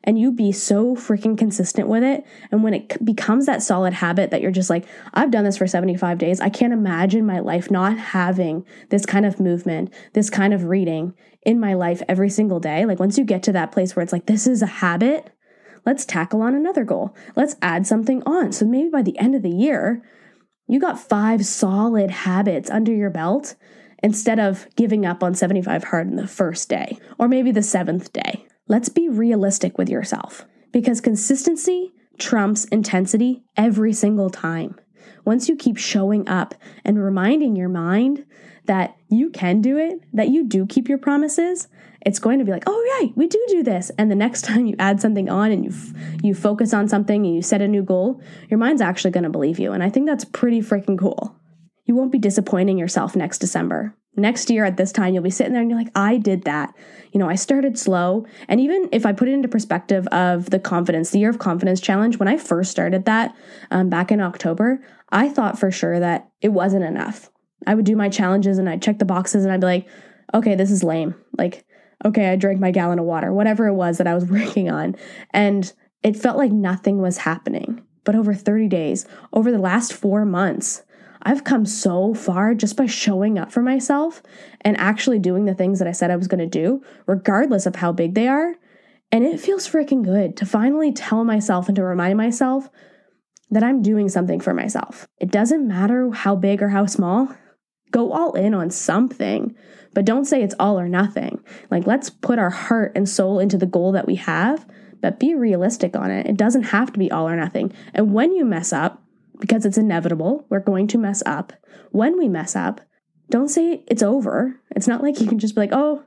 and 0.04 0.18
you 0.18 0.32
be 0.32 0.52
so 0.52 0.94
freaking 0.94 1.36
consistent 1.36 1.88
with 1.88 2.02
it. 2.02 2.24
And 2.50 2.62
when 2.62 2.74
it 2.74 3.04
becomes 3.04 3.46
that 3.46 3.62
solid 3.62 3.92
habit 3.92 4.30
that 4.30 4.40
you're 4.40 4.50
just 4.50 4.70
like, 4.70 4.86
I've 5.14 5.30
done 5.30 5.44
this 5.44 5.58
for 5.58 5.66
75 5.66 6.18
days, 6.18 6.40
I 6.40 6.48
can't 6.48 6.72
imagine 6.72 7.26
my 7.26 7.40
life 7.40 7.70
not 7.70 7.98
having 7.98 8.64
this 8.90 9.06
kind 9.06 9.26
of 9.26 9.40
movement, 9.40 9.92
this 10.12 10.30
kind 10.30 10.54
of 10.54 10.64
reading 10.64 11.14
in 11.42 11.60
my 11.60 11.74
life 11.74 12.02
every 12.08 12.30
single 12.30 12.60
day. 12.60 12.84
Like, 12.84 13.00
once 13.00 13.18
you 13.18 13.24
get 13.24 13.42
to 13.44 13.52
that 13.52 13.72
place 13.72 13.94
where 13.94 14.02
it's 14.02 14.12
like, 14.12 14.26
this 14.26 14.46
is 14.46 14.62
a 14.62 14.66
habit, 14.66 15.30
let's 15.86 16.04
tackle 16.04 16.42
on 16.42 16.54
another 16.54 16.84
goal. 16.84 17.14
Let's 17.36 17.56
add 17.62 17.86
something 17.86 18.22
on. 18.24 18.52
So 18.52 18.64
maybe 18.64 18.90
by 18.90 19.02
the 19.02 19.18
end 19.18 19.34
of 19.34 19.42
the 19.42 19.50
year, 19.50 20.02
you 20.66 20.78
got 20.78 21.00
five 21.00 21.46
solid 21.46 22.10
habits 22.10 22.70
under 22.70 22.92
your 22.92 23.10
belt 23.10 23.56
instead 24.02 24.38
of 24.38 24.66
giving 24.76 25.06
up 25.06 25.22
on 25.22 25.34
75 25.34 25.84
hard 25.84 26.08
in 26.08 26.16
the 26.16 26.28
first 26.28 26.68
day 26.68 26.98
or 27.18 27.26
maybe 27.26 27.50
the 27.50 27.62
seventh 27.62 28.12
day. 28.12 28.46
Let's 28.68 28.90
be 28.90 29.08
realistic 29.08 29.78
with 29.78 29.88
yourself 29.88 30.44
because 30.72 31.00
consistency 31.00 31.94
trumps 32.18 32.66
intensity 32.66 33.42
every 33.56 33.94
single 33.94 34.28
time. 34.28 34.78
Once 35.24 35.48
you 35.48 35.56
keep 35.56 35.78
showing 35.78 36.28
up 36.28 36.54
and 36.84 37.02
reminding 37.02 37.56
your 37.56 37.70
mind 37.70 38.26
that 38.66 38.94
you 39.08 39.30
can 39.30 39.62
do 39.62 39.78
it, 39.78 40.00
that 40.12 40.28
you 40.28 40.44
do 40.44 40.66
keep 40.66 40.86
your 40.86 40.98
promises, 40.98 41.68
it's 42.04 42.18
going 42.18 42.38
to 42.38 42.44
be 42.44 42.52
like, 42.52 42.64
"Oh 42.66 42.98
right, 43.00 43.10
we 43.16 43.26
do 43.26 43.42
do 43.48 43.62
this." 43.62 43.90
And 43.96 44.10
the 44.10 44.14
next 44.14 44.42
time 44.44 44.66
you 44.66 44.76
add 44.78 45.00
something 45.00 45.30
on 45.30 45.50
and 45.50 45.64
you 45.64 45.70
f- 45.70 46.22
you 46.22 46.34
focus 46.34 46.74
on 46.74 46.88
something 46.88 47.24
and 47.24 47.34
you 47.34 47.40
set 47.40 47.62
a 47.62 47.68
new 47.68 47.82
goal, 47.82 48.20
your 48.50 48.58
mind's 48.58 48.82
actually 48.82 49.12
going 49.12 49.24
to 49.24 49.30
believe 49.30 49.58
you. 49.58 49.72
And 49.72 49.82
I 49.82 49.88
think 49.88 50.06
that's 50.06 50.26
pretty 50.26 50.60
freaking 50.60 50.98
cool. 50.98 51.34
You 51.86 51.94
won't 51.94 52.12
be 52.12 52.18
disappointing 52.18 52.76
yourself 52.76 53.16
next 53.16 53.38
December 53.38 53.94
next 54.18 54.50
year 54.50 54.64
at 54.64 54.76
this 54.76 54.92
time 54.92 55.14
you'll 55.14 55.22
be 55.22 55.30
sitting 55.30 55.52
there 55.52 55.62
and 55.62 55.70
you're 55.70 55.78
like 55.78 55.92
i 55.94 56.16
did 56.16 56.44
that. 56.44 56.74
You 57.12 57.20
know 57.20 57.28
i 57.28 57.34
started 57.34 57.78
slow. 57.78 58.26
And 58.48 58.60
even 58.60 58.88
if 58.92 59.06
i 59.06 59.12
put 59.12 59.28
it 59.28 59.32
into 59.32 59.48
perspective 59.48 60.06
of 60.08 60.50
the 60.50 60.58
confidence 60.58 61.10
the 61.10 61.18
year 61.18 61.30
of 61.30 61.38
confidence 61.38 61.80
challenge 61.80 62.18
when 62.18 62.28
i 62.28 62.36
first 62.36 62.70
started 62.70 63.04
that 63.06 63.34
um, 63.70 63.88
back 63.88 64.10
in 64.10 64.20
october 64.20 64.84
i 65.10 65.28
thought 65.28 65.58
for 65.58 65.70
sure 65.70 65.98
that 65.98 66.28
it 66.40 66.50
wasn't 66.50 66.84
enough. 66.84 67.30
I 67.66 67.74
would 67.74 67.84
do 67.84 67.96
my 67.96 68.08
challenges 68.08 68.58
and 68.58 68.68
i'd 68.68 68.82
check 68.82 68.98
the 68.98 69.04
boxes 69.04 69.44
and 69.44 69.52
i'd 69.52 69.60
be 69.60 69.66
like 69.66 69.88
okay 70.34 70.54
this 70.54 70.70
is 70.70 70.84
lame. 70.84 71.14
Like 71.36 71.64
okay 72.04 72.30
i 72.30 72.36
drank 72.36 72.60
my 72.60 72.70
gallon 72.70 72.98
of 72.98 73.04
water 73.04 73.32
whatever 73.32 73.66
it 73.66 73.74
was 73.74 73.98
that 73.98 74.06
i 74.06 74.14
was 74.14 74.24
working 74.30 74.70
on. 74.70 74.96
And 75.30 75.72
it 76.02 76.16
felt 76.16 76.36
like 76.36 76.52
nothing 76.52 77.00
was 77.00 77.18
happening. 77.18 77.82
But 78.04 78.14
over 78.14 78.32
30 78.32 78.68
days 78.68 79.06
over 79.32 79.50
the 79.50 79.58
last 79.58 79.92
four 79.92 80.24
months 80.24 80.82
I've 81.22 81.44
come 81.44 81.66
so 81.66 82.14
far 82.14 82.54
just 82.54 82.76
by 82.76 82.86
showing 82.86 83.38
up 83.38 83.50
for 83.50 83.62
myself 83.62 84.22
and 84.60 84.76
actually 84.76 85.18
doing 85.18 85.44
the 85.44 85.54
things 85.54 85.78
that 85.78 85.88
I 85.88 85.92
said 85.92 86.10
I 86.10 86.16
was 86.16 86.28
going 86.28 86.40
to 86.40 86.46
do, 86.46 86.82
regardless 87.06 87.66
of 87.66 87.76
how 87.76 87.92
big 87.92 88.14
they 88.14 88.28
are. 88.28 88.54
And 89.10 89.24
it 89.24 89.40
feels 89.40 89.68
freaking 89.68 90.04
good 90.04 90.36
to 90.36 90.46
finally 90.46 90.92
tell 90.92 91.24
myself 91.24 91.68
and 91.68 91.76
to 91.76 91.82
remind 91.82 92.16
myself 92.16 92.68
that 93.50 93.62
I'm 93.62 93.82
doing 93.82 94.08
something 94.08 94.40
for 94.40 94.52
myself. 94.52 95.08
It 95.18 95.30
doesn't 95.30 95.66
matter 95.66 96.10
how 96.10 96.36
big 96.36 96.62
or 96.62 96.68
how 96.68 96.86
small. 96.86 97.34
Go 97.90 98.12
all 98.12 98.34
in 98.34 98.52
on 98.52 98.70
something, 98.70 99.56
but 99.94 100.04
don't 100.04 100.26
say 100.26 100.42
it's 100.42 100.54
all 100.60 100.78
or 100.78 100.88
nothing. 100.88 101.42
Like, 101.70 101.86
let's 101.86 102.10
put 102.10 102.38
our 102.38 102.50
heart 102.50 102.92
and 102.94 103.08
soul 103.08 103.38
into 103.38 103.56
the 103.56 103.66
goal 103.66 103.92
that 103.92 104.06
we 104.06 104.16
have, 104.16 104.66
but 105.00 105.18
be 105.18 105.34
realistic 105.34 105.96
on 105.96 106.10
it. 106.10 106.26
It 106.26 106.36
doesn't 106.36 106.64
have 106.64 106.92
to 106.92 106.98
be 106.98 107.10
all 107.10 107.26
or 107.26 107.36
nothing. 107.36 107.72
And 107.94 108.12
when 108.12 108.34
you 108.34 108.44
mess 108.44 108.74
up, 108.74 109.02
because 109.40 109.64
it's 109.64 109.78
inevitable. 109.78 110.46
We're 110.48 110.60
going 110.60 110.86
to 110.88 110.98
mess 110.98 111.22
up. 111.26 111.52
When 111.90 112.18
we 112.18 112.28
mess 112.28 112.54
up, 112.56 112.80
don't 113.30 113.48
say 113.48 113.84
it's 113.86 114.02
over. 114.02 114.60
It's 114.70 114.88
not 114.88 115.02
like 115.02 115.20
you 115.20 115.26
can 115.26 115.38
just 115.38 115.54
be 115.54 115.60
like, 115.62 115.72
oh, 115.72 116.04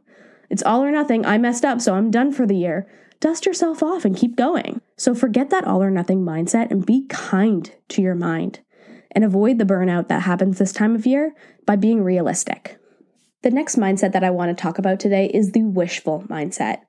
it's 0.49 0.63
all 0.63 0.83
or 0.83 0.91
nothing. 0.91 1.25
I 1.25 1.37
messed 1.37 1.63
up, 1.63 1.81
so 1.81 1.95
I'm 1.95 2.11
done 2.11 2.31
for 2.31 2.45
the 2.45 2.55
year. 2.55 2.89
Dust 3.19 3.45
yourself 3.45 3.83
off 3.83 4.03
and 4.03 4.17
keep 4.17 4.35
going. 4.35 4.81
So 4.97 5.13
forget 5.13 5.49
that 5.51 5.65
all 5.65 5.81
or 5.81 5.91
nothing 5.91 6.25
mindset 6.25 6.71
and 6.71 6.85
be 6.85 7.05
kind 7.07 7.73
to 7.89 8.01
your 8.01 8.15
mind 8.15 8.59
and 9.11 9.23
avoid 9.23 9.59
the 9.59 9.65
burnout 9.65 10.07
that 10.07 10.23
happens 10.23 10.57
this 10.57 10.71
time 10.71 10.95
of 10.95 11.05
year 11.05 11.33
by 11.65 11.75
being 11.75 12.03
realistic. 12.03 12.77
The 13.43 13.51
next 13.51 13.75
mindset 13.75 14.13
that 14.13 14.23
I 14.23 14.29
want 14.29 14.55
to 14.55 14.61
talk 14.61 14.77
about 14.77 14.99
today 14.99 15.27
is 15.27 15.51
the 15.51 15.63
wishful 15.63 16.23
mindset. 16.29 16.79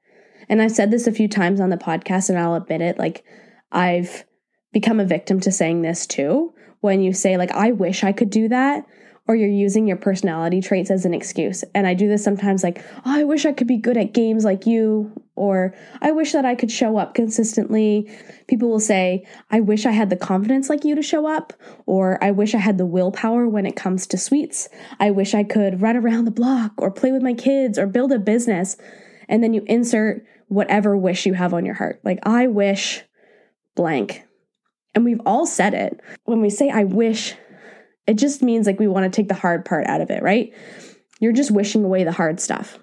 And 0.49 0.61
I've 0.61 0.73
said 0.73 0.91
this 0.91 1.07
a 1.07 1.13
few 1.13 1.29
times 1.29 1.61
on 1.61 1.71
the 1.71 1.77
podcast, 1.77 2.29
and 2.29 2.39
I'll 2.39 2.55
admit 2.55 2.81
it. 2.81 2.99
Like, 2.99 3.25
I've 3.71 4.25
become 4.73 5.01
a 5.01 5.05
victim 5.05 5.41
to 5.41 5.53
saying 5.53 5.83
this 5.83 6.07
too. 6.07 6.53
When 6.81 7.01
you 7.01 7.13
say, 7.13 7.37
like, 7.37 7.53
I 7.53 7.71
wish 7.71 8.03
I 8.03 8.13
could 8.13 8.31
do 8.31 8.49
that, 8.49 8.85
or 9.29 9.37
you're 9.37 9.49
using 9.49 9.87
your 9.87 9.97
personality 9.97 10.61
traits 10.61 10.91
as 10.91 11.05
an 11.05 11.15
excuse. 11.15 11.63
And 11.77 11.87
I 11.87 11.95
do 11.95 12.09
this 12.09 12.25
sometimes, 12.25 12.65
like, 12.65 12.85
oh, 13.05 13.19
I 13.21 13.23
wish 13.23 13.47
I 13.47 13.53
could 13.53 13.69
be 13.69 13.77
good 13.77 13.97
at 13.97 14.13
games 14.13 14.45
like 14.45 14.67
you, 14.67 15.13
or 15.37 15.77
I 16.01 16.11
wish 16.11 16.33
that 16.33 16.45
I 16.45 16.57
could 16.57 16.73
show 16.73 16.99
up 16.99 17.15
consistently. 17.15 18.11
People 18.49 18.69
will 18.69 18.81
say, 18.81 19.25
I 19.49 19.61
wish 19.61 19.87
I 19.87 19.93
had 19.93 20.11
the 20.11 20.17
confidence 20.17 20.69
like 20.69 20.85
you 20.85 20.97
to 20.97 21.03
show 21.03 21.29
up, 21.29 21.53
or 21.87 22.23
I 22.23 22.33
wish 22.33 22.53
I 22.53 22.59
had 22.59 22.79
the 22.79 22.87
willpower 22.87 23.47
when 23.47 23.65
it 23.65 23.77
comes 23.77 24.09
to 24.09 24.19
sweets. 24.19 24.69
I 24.99 25.13
wish 25.13 25.35
I 25.35 25.45
could 25.45 25.81
run 25.81 25.97
around 25.97 26.25
the 26.25 26.33
block, 26.33 26.73
or 26.79 26.91
play 26.91 27.13
with 27.13 27.23
my 27.23 27.35
kids, 27.35 27.79
or 27.79 27.87
build 27.87 28.11
a 28.11 28.19
business. 28.19 28.77
And 29.29 29.41
then 29.41 29.55
you 29.55 29.63
insert 29.69 30.25
whatever 30.49 30.97
wish 30.97 31.27
you 31.27 31.35
have 31.35 31.55
on 31.55 31.65
your 31.65 31.77
heart. 31.77 32.01
Like, 32.03 32.19
I 32.25 32.49
wish 32.49 33.05
blank. 33.77 34.25
And 34.95 35.05
we've 35.05 35.21
all 35.25 35.47
said 35.47 35.75
it. 35.75 36.01
When 36.25 36.41
we 36.41 36.51
say, 36.51 36.71
I 36.71 36.85
wish, 36.85 37.35
it 38.07 38.15
just 38.15 38.43
means 38.43 38.67
like 38.67 38.79
we 38.79 38.89
want 38.89 39.11
to 39.11 39.17
take 39.17 39.29
the 39.29 39.35
hard 39.35 39.65
part 39.65 39.87
out 39.87 40.01
of 40.01 40.11
it, 40.11 40.23
right? 40.23 40.53
You're 41.21 41.33
just 41.33 41.51
wishing 41.51 41.85
away 41.85 42.05
the 42.05 42.13
hard 42.13 42.41
stuff. 42.41 42.79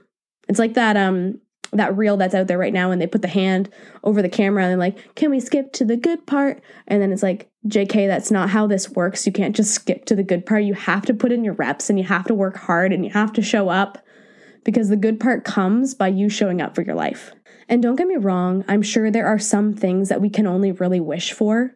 It's 0.48 0.60
like 0.60 0.74
that 0.74 0.98
um 0.98 1.40
that 1.72 1.96
reel 1.96 2.18
that's 2.18 2.34
out 2.34 2.48
there 2.48 2.58
right 2.58 2.74
now 2.74 2.90
and 2.90 3.00
they 3.00 3.06
put 3.06 3.22
the 3.22 3.28
hand 3.28 3.70
over 4.04 4.24
the 4.24 4.30
camera 4.30 4.64
and 4.64 4.72
they're 4.72 4.78
like, 4.78 5.14
"Can 5.16 5.30
we 5.30 5.40
skip 5.40 5.72
to 5.74 5.86
the 5.86 5.98
good 5.98 6.26
part?" 6.26 6.62
And 6.88 7.02
then 7.02 7.12
it's 7.12 7.22
like, 7.22 7.50
"JK, 7.68 8.08
that's 8.08 8.32
not 8.32 8.50
how 8.50 8.66
this 8.66 8.90
works. 8.90 9.28
You 9.28 9.32
can't 9.32 9.56
just 9.56 9.72
skip 9.72 10.06
to 10.06 10.16
the 10.16 10.24
good 10.24 10.48
part. 10.48 10.64
You 10.64 10.74
have 10.74 11.06
to 11.06 11.14
put 11.14 11.32
in 11.32 11.44
your 11.44 11.54
reps 11.54 11.90
and 11.90 12.00
you 12.00 12.06
have 12.06 12.26
to 12.26 12.34
work 12.34 12.58
hard 12.58 12.92
and 12.92 13.06
you 13.06 13.12
have 13.12 13.34
to 13.34 13.44
show 13.44 13.70
up 13.70 14.00
because 14.66 14.90
the 14.90 14.96
good 14.96 15.20
part 15.20 15.44
comes 15.44 15.94
by 15.94 16.08
you 16.08 16.28
showing 16.30 16.60
up 16.62 16.74
for 16.74 16.82
your 16.82 16.96
life." 16.96 17.34
And 17.68 17.84
don't 17.84 17.98
get 17.98 18.08
me 18.08 18.16
wrong, 18.16 18.66
I'm 18.68 18.82
sure 18.82 19.12
there 19.12 19.28
are 19.28 19.38
some 19.38 19.76
things 19.76 20.10
that 20.10 20.22
we 20.22 20.30
can 20.32 20.48
only 20.48 20.72
really 20.72 21.00
wish 21.00 21.34
for. 21.34 21.76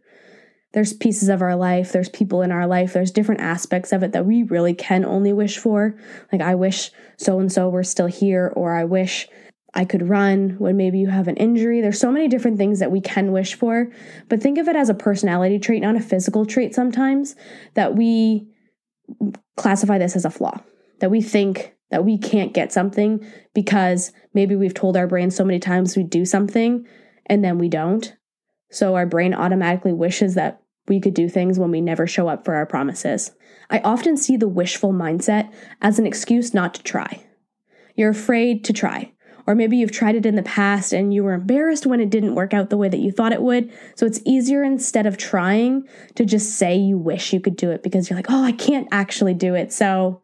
There's 0.73 0.93
pieces 0.93 1.29
of 1.29 1.41
our 1.41 1.55
life, 1.55 1.91
there's 1.91 2.09
people 2.09 2.41
in 2.41 2.51
our 2.51 2.65
life, 2.65 2.93
there's 2.93 3.11
different 3.11 3.41
aspects 3.41 3.91
of 3.93 4.01
it 4.03 4.11
that 4.11 4.25
we 4.25 4.43
really 4.43 4.73
can 4.73 5.05
only 5.05 5.31
wish 5.31 5.57
for. 5.57 5.95
Like, 6.31 6.41
I 6.41 6.55
wish 6.55 6.91
so 7.17 7.39
and 7.39 7.51
so 7.51 7.69
were 7.69 7.83
still 7.83 8.07
here, 8.07 8.51
or 8.55 8.75
I 8.75 8.83
wish 8.83 9.27
I 9.75 9.85
could 9.85 10.09
run 10.09 10.55
when 10.59 10.77
maybe 10.77 10.99
you 10.99 11.07
have 11.07 11.27
an 11.27 11.37
injury. 11.37 11.81
There's 11.81 11.99
so 11.99 12.11
many 12.11 12.27
different 12.27 12.57
things 12.57 12.79
that 12.79 12.91
we 12.91 13.01
can 13.01 13.31
wish 13.31 13.53
for, 13.53 13.91
but 14.29 14.41
think 14.41 14.57
of 14.57 14.67
it 14.67 14.75
as 14.75 14.89
a 14.89 14.95
personality 14.95 15.59
trait, 15.59 15.81
not 15.81 15.95
a 15.95 16.01
physical 16.01 16.45
trait 16.45 16.73
sometimes, 16.73 17.35
that 17.75 17.95
we 17.95 18.47
classify 19.57 19.97
this 19.97 20.15
as 20.15 20.25
a 20.25 20.31
flaw, 20.31 20.59
that 20.99 21.11
we 21.11 21.21
think 21.21 21.75
that 21.91 22.05
we 22.05 22.17
can't 22.17 22.53
get 22.53 22.73
something 22.73 23.23
because 23.53 24.11
maybe 24.33 24.55
we've 24.55 24.73
told 24.73 24.97
our 24.97 25.05
brain 25.05 25.29
so 25.29 25.45
many 25.45 25.59
times 25.59 25.95
we 25.95 26.03
do 26.03 26.25
something 26.25 26.87
and 27.27 27.43
then 27.43 27.59
we 27.59 27.69
don't. 27.69 28.15
So 28.71 28.95
our 28.95 29.05
brain 29.05 29.35
automatically 29.35 29.93
wishes 29.93 30.33
that 30.33 30.62
we 30.87 30.99
could 30.99 31.13
do 31.13 31.29
things 31.29 31.57
when 31.57 31.71
we 31.71 31.81
never 31.81 32.07
show 32.07 32.27
up 32.27 32.45
for 32.45 32.55
our 32.55 32.65
promises. 32.65 33.31
I 33.69 33.79
often 33.79 34.17
see 34.17 34.37
the 34.37 34.47
wishful 34.47 34.93
mindset 34.93 35.51
as 35.81 35.99
an 35.99 36.05
excuse 36.05 36.53
not 36.53 36.73
to 36.75 36.83
try. 36.83 37.25
You're 37.95 38.09
afraid 38.09 38.63
to 38.65 38.73
try. 38.73 39.11
Or 39.45 39.55
maybe 39.55 39.75
you've 39.75 39.91
tried 39.91 40.15
it 40.15 40.25
in 40.25 40.35
the 40.35 40.43
past 40.43 40.93
and 40.93 41.13
you 41.13 41.23
were 41.23 41.33
embarrassed 41.33 41.85
when 41.85 41.99
it 41.99 42.09
didn't 42.09 42.35
work 42.35 42.53
out 42.53 42.69
the 42.69 42.77
way 42.77 42.87
that 42.87 42.99
you 42.99 43.11
thought 43.11 43.33
it 43.33 43.41
would. 43.41 43.71
So 43.95 44.05
it's 44.05 44.21
easier 44.25 44.63
instead 44.63 45.05
of 45.05 45.17
trying 45.17 45.87
to 46.15 46.23
just 46.23 46.57
say 46.57 46.77
you 46.77 46.97
wish 46.97 47.33
you 47.33 47.41
could 47.41 47.57
do 47.57 47.69
it 47.71 47.83
because 47.83 48.09
you're 48.09 48.17
like, 48.17 48.29
oh, 48.29 48.43
I 48.43 48.53
can't 48.53 48.87
actually 48.91 49.33
do 49.33 49.53
it. 49.53 49.73
So 49.73 50.21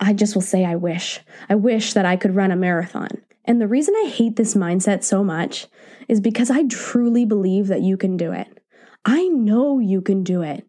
I 0.00 0.12
just 0.12 0.34
will 0.34 0.42
say, 0.42 0.64
I 0.64 0.74
wish. 0.74 1.20
I 1.48 1.54
wish 1.54 1.92
that 1.92 2.04
I 2.04 2.16
could 2.16 2.34
run 2.34 2.50
a 2.50 2.56
marathon. 2.56 3.10
And 3.44 3.60
the 3.60 3.68
reason 3.68 3.94
I 3.94 4.08
hate 4.08 4.36
this 4.36 4.54
mindset 4.54 5.04
so 5.04 5.22
much 5.22 5.68
is 6.08 6.20
because 6.20 6.50
I 6.50 6.64
truly 6.64 7.24
believe 7.24 7.68
that 7.68 7.82
you 7.82 7.96
can 7.96 8.16
do 8.16 8.32
it. 8.32 8.59
I 9.04 9.28
know 9.28 9.78
you 9.78 10.00
can 10.00 10.24
do 10.24 10.42
it. 10.42 10.66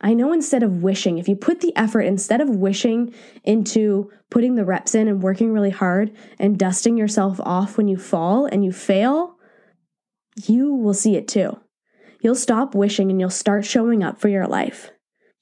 I 0.00 0.12
know 0.12 0.32
instead 0.32 0.62
of 0.62 0.82
wishing, 0.82 1.18
if 1.18 1.28
you 1.28 1.36
put 1.36 1.60
the 1.60 1.74
effort 1.76 2.02
instead 2.02 2.40
of 2.40 2.50
wishing 2.50 3.14
into 3.42 4.10
putting 4.30 4.54
the 4.54 4.64
reps 4.64 4.94
in 4.94 5.08
and 5.08 5.22
working 5.22 5.52
really 5.52 5.70
hard 5.70 6.14
and 6.38 6.58
dusting 6.58 6.98
yourself 6.98 7.40
off 7.40 7.76
when 7.76 7.88
you 7.88 7.96
fall 7.96 8.46
and 8.46 8.64
you 8.64 8.72
fail, 8.72 9.36
you 10.46 10.74
will 10.74 10.94
see 10.94 11.16
it 11.16 11.26
too. 11.28 11.58
You'll 12.20 12.34
stop 12.34 12.74
wishing 12.74 13.10
and 13.10 13.20
you'll 13.20 13.30
start 13.30 13.64
showing 13.64 14.02
up 14.02 14.20
for 14.20 14.28
your 14.28 14.46
life. 14.46 14.90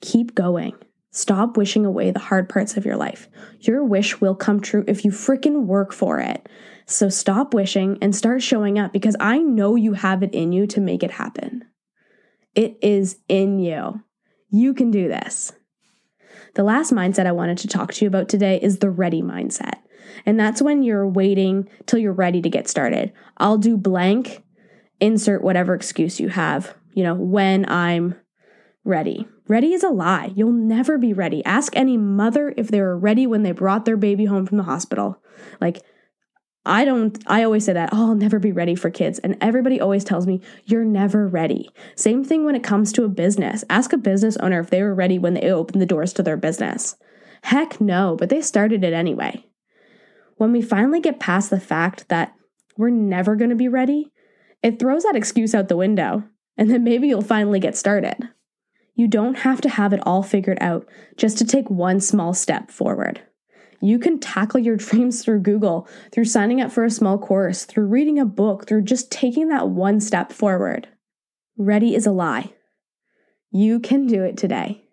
Keep 0.01 0.35
going. 0.35 0.75
Stop 1.11 1.57
wishing 1.57 1.85
away 1.85 2.11
the 2.11 2.19
hard 2.19 2.49
parts 2.49 2.77
of 2.77 2.85
your 2.85 2.97
life. 2.97 3.29
Your 3.61 3.85
wish 3.85 4.21
will 4.21 4.35
come 4.35 4.61
true 4.61 4.85
if 4.87 5.05
you 5.05 5.11
freaking 5.11 5.67
work 5.67 5.93
for 5.93 6.19
it. 6.21 6.49
So 6.87 7.09
stop 7.09 7.53
wishing 7.53 7.99
and 8.01 8.15
start 8.15 8.43
showing 8.43 8.79
up 8.79 8.93
because 8.93 9.17
I 9.21 9.39
know 9.39 9.77
you 9.77 9.93
have 9.93 10.23
it 10.23 10.35
in 10.35 10.53
you 10.53 10.67
to 10.69 10.81
make 10.81 11.03
it 11.03 11.11
happen. 11.11 11.65
It 12.55 12.79
is 12.83 13.19
in 13.29 13.59
you. 13.59 14.03
You 14.51 14.75
can 14.75 14.91
do 14.91 15.09
this. 15.09 15.53
The 16.55 16.63
last 16.63 16.93
mindset 16.93 17.27
I 17.27 17.33
wanted 17.33 17.59
to 17.59 17.69
talk 17.69 17.95
to 17.95 18.05
you 18.05 18.09
about 18.09 18.29
today 18.29 18.59
is 18.61 18.79
the 18.79 18.91
ready 18.91 19.23
mindset. 19.23 19.79
And 20.27 20.39
that's 20.39 20.61
when 20.61 20.83
you're 20.83 21.09
waiting 21.09 21.69
till 21.87 21.99
you're 21.99 22.13
ready 22.13 22.43
to 22.43 22.51
get 22.51 22.69
started. 22.69 23.13
I'll 23.39 23.57
do 23.57 23.77
blank, 23.77 24.43
insert 25.01 25.43
whatever 25.43 25.75
excuse 25.75 26.21
you 26.21 26.29
have, 26.29 26.75
you 26.93 27.03
know, 27.03 27.15
when 27.15 27.69
I'm 27.69 28.17
ready. 28.85 29.27
Ready 29.49 29.73
is 29.73 29.83
a 29.83 29.89
lie. 29.89 30.33
You'll 30.35 30.53
never 30.53 30.99
be 30.99 31.13
ready. 31.13 31.45
Ask 31.45 31.75
any 31.75 31.97
mother 31.97 32.53
if 32.57 32.69
they 32.69 32.81
were 32.81 32.99
ready 32.99 33.27
when 33.27 33.43
they 33.43 33.53
brought 33.53 33.85
their 33.85 33.97
baby 33.97 34.27
home 34.27 34.47
from 34.47 34.59
the 34.59 34.65
hospital. 34.65 35.21
Like, 35.61 35.83
I 36.65 36.85
don't, 36.85 37.21
I 37.27 37.43
always 37.43 37.65
say 37.65 37.73
that, 37.73 37.91
oh, 37.93 38.11
I'll 38.11 38.15
never 38.15 38.39
be 38.39 38.53
ready 38.53 38.77
for 38.77 38.89
kids. 38.89 39.19
And 39.19 39.37
everybody 39.41 39.81
always 39.81 40.05
tells 40.05 40.27
me, 40.27 40.41
you're 40.65 40.85
never 40.85 41.27
ready. 41.27 41.69
Same 41.97 42.23
thing 42.23 42.45
when 42.45 42.55
it 42.55 42.63
comes 42.63 42.93
to 42.93 43.05
a 43.05 43.09
business. 43.09 43.65
Ask 43.69 43.93
a 43.93 43.97
business 43.99 44.37
owner 44.37 44.61
if 44.61 44.71
they 44.71 44.83
were 44.83 44.95
ready 44.95 45.19
when 45.19 45.35
they 45.35 45.51
opened 45.51 45.83
the 45.83 45.87
doors 45.87 46.13
to 46.15 46.23
their 46.23 46.37
business. 46.37 46.97
Heck 47.43 47.81
no, 47.81 48.17
but 48.17 48.29
they 48.29 48.41
started 48.41 48.85
it 48.85 48.93
anyway. 48.93 49.45
When 50.37 50.53
we 50.53 50.63
finally 50.63 51.01
get 51.01 51.19
past 51.19 51.51
the 51.51 51.59
fact 51.59 52.09
that 52.09 52.33
we're 52.77 52.91
never 52.91 53.35
going 53.35 53.51
to 53.51 53.57
be 53.57 53.69
ready, 53.69 54.13
it 54.63 54.79
throws 54.79 55.03
that 55.03 55.17
excuse 55.17 55.55
out 55.55 55.69
the 55.69 55.77
window. 55.77 56.23
And 56.57 56.71
then 56.71 56.85
maybe 56.85 57.09
you'll 57.09 57.23
finally 57.23 57.59
get 57.59 57.77
started. 57.77 58.29
You 58.95 59.09
don't 59.09 59.39
have 59.39 59.61
to 59.63 59.69
have 59.69 59.93
it 59.93 60.07
all 60.07 60.23
figured 60.23 60.59
out 60.61 60.87
just 61.17 61.39
to 61.39 61.45
take 61.45 61.69
one 61.71 61.99
small 61.99 62.35
step 62.35 62.71
forward. 62.71 63.23
You 63.83 63.99
can 63.99 64.19
tackle 64.19 64.61
your 64.61 64.77
dreams 64.79 65.23
through 65.23 65.41
Google, 65.41 65.87
through 66.11 66.25
signing 66.25 66.61
up 66.61 66.73
for 66.73 66.85
a 66.85 66.91
small 66.91 67.19
course, 67.19 67.65
through 67.65 67.87
reading 67.87 68.19
a 68.19 68.25
book, 68.25 68.67
through 68.67 68.83
just 68.83 69.11
taking 69.11 69.49
that 69.49 69.69
one 69.69 70.01
step 70.01 70.33
forward. 70.33 70.89
Ready 71.59 71.95
is 71.95 72.07
a 72.07 72.13
lie. 72.13 72.53
You 73.51 73.81
can 73.81 74.07
do 74.07 74.23
it 74.23 74.39
today. 74.39 74.85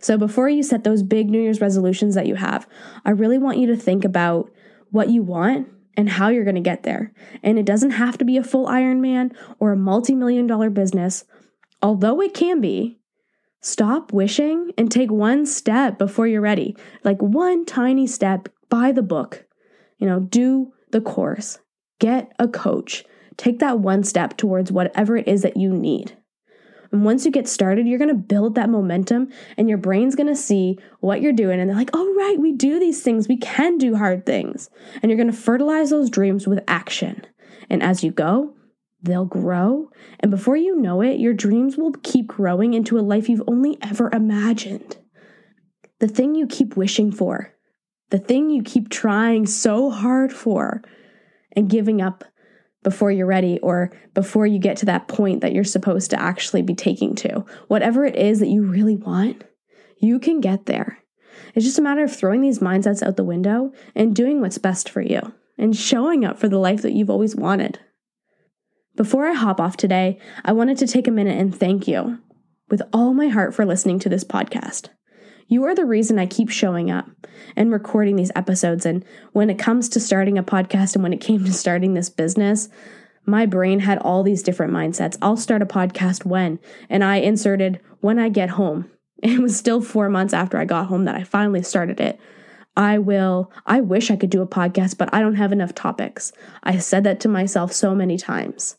So 0.00 0.18
before 0.18 0.48
you 0.48 0.62
set 0.62 0.84
those 0.84 1.02
big 1.02 1.30
New 1.30 1.40
Year's 1.40 1.60
resolutions 1.60 2.14
that 2.14 2.26
you 2.26 2.34
have, 2.34 2.68
I 3.04 3.10
really 3.10 3.38
want 3.38 3.58
you 3.58 3.66
to 3.68 3.76
think 3.76 4.04
about 4.04 4.50
what 4.90 5.08
you 5.08 5.22
want 5.22 5.68
and 5.96 6.08
how 6.08 6.28
you're 6.28 6.44
going 6.44 6.54
to 6.54 6.60
get 6.60 6.82
there. 6.82 7.12
And 7.42 7.58
it 7.58 7.66
doesn't 7.66 7.92
have 7.92 8.18
to 8.18 8.24
be 8.24 8.36
a 8.36 8.44
full 8.44 8.66
Ironman 8.66 9.34
or 9.58 9.72
a 9.72 9.76
multi 9.76 10.14
million 10.14 10.46
dollar 10.46 10.70
business, 10.70 11.24
although 11.80 12.20
it 12.20 12.34
can 12.34 12.60
be. 12.60 12.98
Stop 13.62 14.12
wishing 14.12 14.72
and 14.76 14.90
take 14.90 15.10
one 15.10 15.46
step 15.46 15.96
before 15.96 16.26
you're 16.26 16.40
ready. 16.40 16.76
Like 17.04 17.22
one 17.22 17.64
tiny 17.64 18.08
step, 18.08 18.48
buy 18.68 18.90
the 18.90 19.02
book, 19.02 19.46
you 19.98 20.06
know, 20.06 20.18
do 20.18 20.72
the 20.90 21.00
course, 21.00 21.60
get 22.00 22.32
a 22.40 22.48
coach, 22.48 23.04
take 23.36 23.60
that 23.60 23.78
one 23.78 24.02
step 24.02 24.36
towards 24.36 24.72
whatever 24.72 25.16
it 25.16 25.28
is 25.28 25.42
that 25.42 25.56
you 25.56 25.70
need. 25.70 26.18
And 26.90 27.04
once 27.04 27.24
you 27.24 27.30
get 27.30 27.48
started, 27.48 27.86
you're 27.86 27.98
to 28.08 28.14
build 28.14 28.56
that 28.56 28.68
momentum 28.68 29.28
and 29.56 29.68
your 29.68 29.78
brain's 29.78 30.16
to 30.26 30.36
see 30.36 30.76
what 30.98 31.22
you're 31.22 31.32
doing. 31.32 31.60
And 31.60 31.70
they're 31.70 31.76
like, 31.76 31.90
oh, 31.94 32.14
right, 32.18 32.38
we 32.38 32.52
do 32.52 32.80
these 32.80 33.00
things. 33.00 33.28
We 33.28 33.38
can 33.38 33.78
do 33.78 33.96
hard 33.96 34.26
things. 34.26 34.70
And 35.00 35.08
you're 35.08 35.16
to 35.30 35.36
fertilize 35.36 35.90
those 35.90 36.10
dreams 36.10 36.48
with 36.48 36.64
action. 36.66 37.24
And 37.70 37.82
as 37.82 38.02
you 38.02 38.10
go, 38.10 38.54
they'll 39.02 39.24
grow. 39.24 39.90
And 40.20 40.30
before 40.30 40.56
you 40.56 40.76
know 40.76 41.02
it, 41.02 41.18
your 41.18 41.34
dreams 41.34 41.76
will 41.76 41.92
keep 42.02 42.28
growing 42.28 42.74
into 42.74 42.98
a 42.98 43.00
life 43.00 43.28
you've 43.28 43.42
only 43.46 43.76
ever 43.82 44.10
imagined. 44.12 44.96
The 45.98 46.08
thing 46.08 46.34
you 46.34 46.46
keep 46.46 46.76
wishing 46.76 47.12
for, 47.12 47.54
the 48.10 48.18
thing 48.18 48.50
you 48.50 48.62
keep 48.62 48.88
trying 48.88 49.46
so 49.46 49.90
hard 49.90 50.32
for 50.32 50.82
and 51.54 51.68
giving 51.70 52.00
up 52.00 52.24
before 52.82 53.10
you're 53.10 53.26
ready 53.26 53.58
or 53.60 53.92
before 54.14 54.46
you 54.46 54.58
get 54.58 54.76
to 54.78 54.86
that 54.86 55.08
point 55.08 55.40
that 55.40 55.52
you're 55.52 55.64
supposed 55.64 56.10
to 56.10 56.20
actually 56.20 56.62
be 56.62 56.74
taking 56.74 57.14
to. 57.14 57.44
Whatever 57.68 58.04
it 58.04 58.16
is 58.16 58.40
that 58.40 58.48
you 58.48 58.62
really 58.64 58.96
want, 58.96 59.44
you 59.98 60.18
can 60.18 60.40
get 60.40 60.66
there. 60.66 60.98
It's 61.54 61.64
just 61.64 61.78
a 61.78 61.82
matter 61.82 62.02
of 62.02 62.14
throwing 62.14 62.40
these 62.40 62.58
mindsets 62.58 63.02
out 63.02 63.16
the 63.16 63.24
window 63.24 63.72
and 63.94 64.14
doing 64.14 64.40
what's 64.40 64.58
best 64.58 64.88
for 64.88 65.00
you 65.00 65.20
and 65.56 65.76
showing 65.76 66.24
up 66.24 66.38
for 66.38 66.48
the 66.48 66.58
life 66.58 66.82
that 66.82 66.92
you've 66.92 67.10
always 67.10 67.36
wanted. 67.36 67.78
Before 68.94 69.26
I 69.26 69.32
hop 69.32 69.58
off 69.58 69.78
today, 69.78 70.18
I 70.44 70.52
wanted 70.52 70.76
to 70.78 70.86
take 70.86 71.08
a 71.08 71.12
minute 71.12 71.38
and 71.38 71.54
thank 71.54 71.88
you 71.88 72.18
with 72.68 72.82
all 72.92 73.14
my 73.14 73.28
heart 73.28 73.54
for 73.54 73.64
listening 73.64 73.98
to 74.00 74.10
this 74.10 74.22
podcast. 74.22 74.90
You 75.48 75.64
are 75.64 75.74
the 75.74 75.86
reason 75.86 76.18
I 76.18 76.26
keep 76.26 76.50
showing 76.50 76.90
up 76.90 77.08
and 77.56 77.72
recording 77.72 78.16
these 78.16 78.32
episodes. 78.36 78.84
And 78.84 79.02
when 79.32 79.48
it 79.48 79.58
comes 79.58 79.88
to 79.90 80.00
starting 80.00 80.36
a 80.36 80.42
podcast 80.42 80.94
and 80.94 81.02
when 81.02 81.14
it 81.14 81.22
came 81.22 81.42
to 81.44 81.52
starting 81.54 81.94
this 81.94 82.10
business, 82.10 82.68
my 83.24 83.46
brain 83.46 83.80
had 83.80 83.98
all 83.98 84.22
these 84.22 84.42
different 84.42 84.74
mindsets. 84.74 85.16
I'll 85.22 85.38
start 85.38 85.62
a 85.62 85.66
podcast 85.66 86.26
when, 86.26 86.58
and 86.90 87.02
I 87.02 87.16
inserted 87.16 87.80
when 88.00 88.18
I 88.18 88.28
get 88.28 88.50
home. 88.50 88.90
It 89.22 89.38
was 89.38 89.56
still 89.56 89.80
four 89.80 90.08
months 90.08 90.34
after 90.34 90.58
I 90.58 90.64
got 90.64 90.88
home 90.88 91.04
that 91.04 91.14
I 91.14 91.22
finally 91.22 91.62
started 91.62 92.00
it. 92.00 92.18
I 92.76 92.98
will, 92.98 93.52
I 93.66 93.80
wish 93.80 94.10
I 94.10 94.16
could 94.16 94.30
do 94.30 94.42
a 94.42 94.48
podcast, 94.48 94.98
but 94.98 95.14
I 95.14 95.20
don't 95.20 95.36
have 95.36 95.52
enough 95.52 95.76
topics. 95.76 96.32
I 96.64 96.78
said 96.78 97.04
that 97.04 97.20
to 97.20 97.28
myself 97.28 97.72
so 97.72 97.94
many 97.94 98.18
times. 98.18 98.76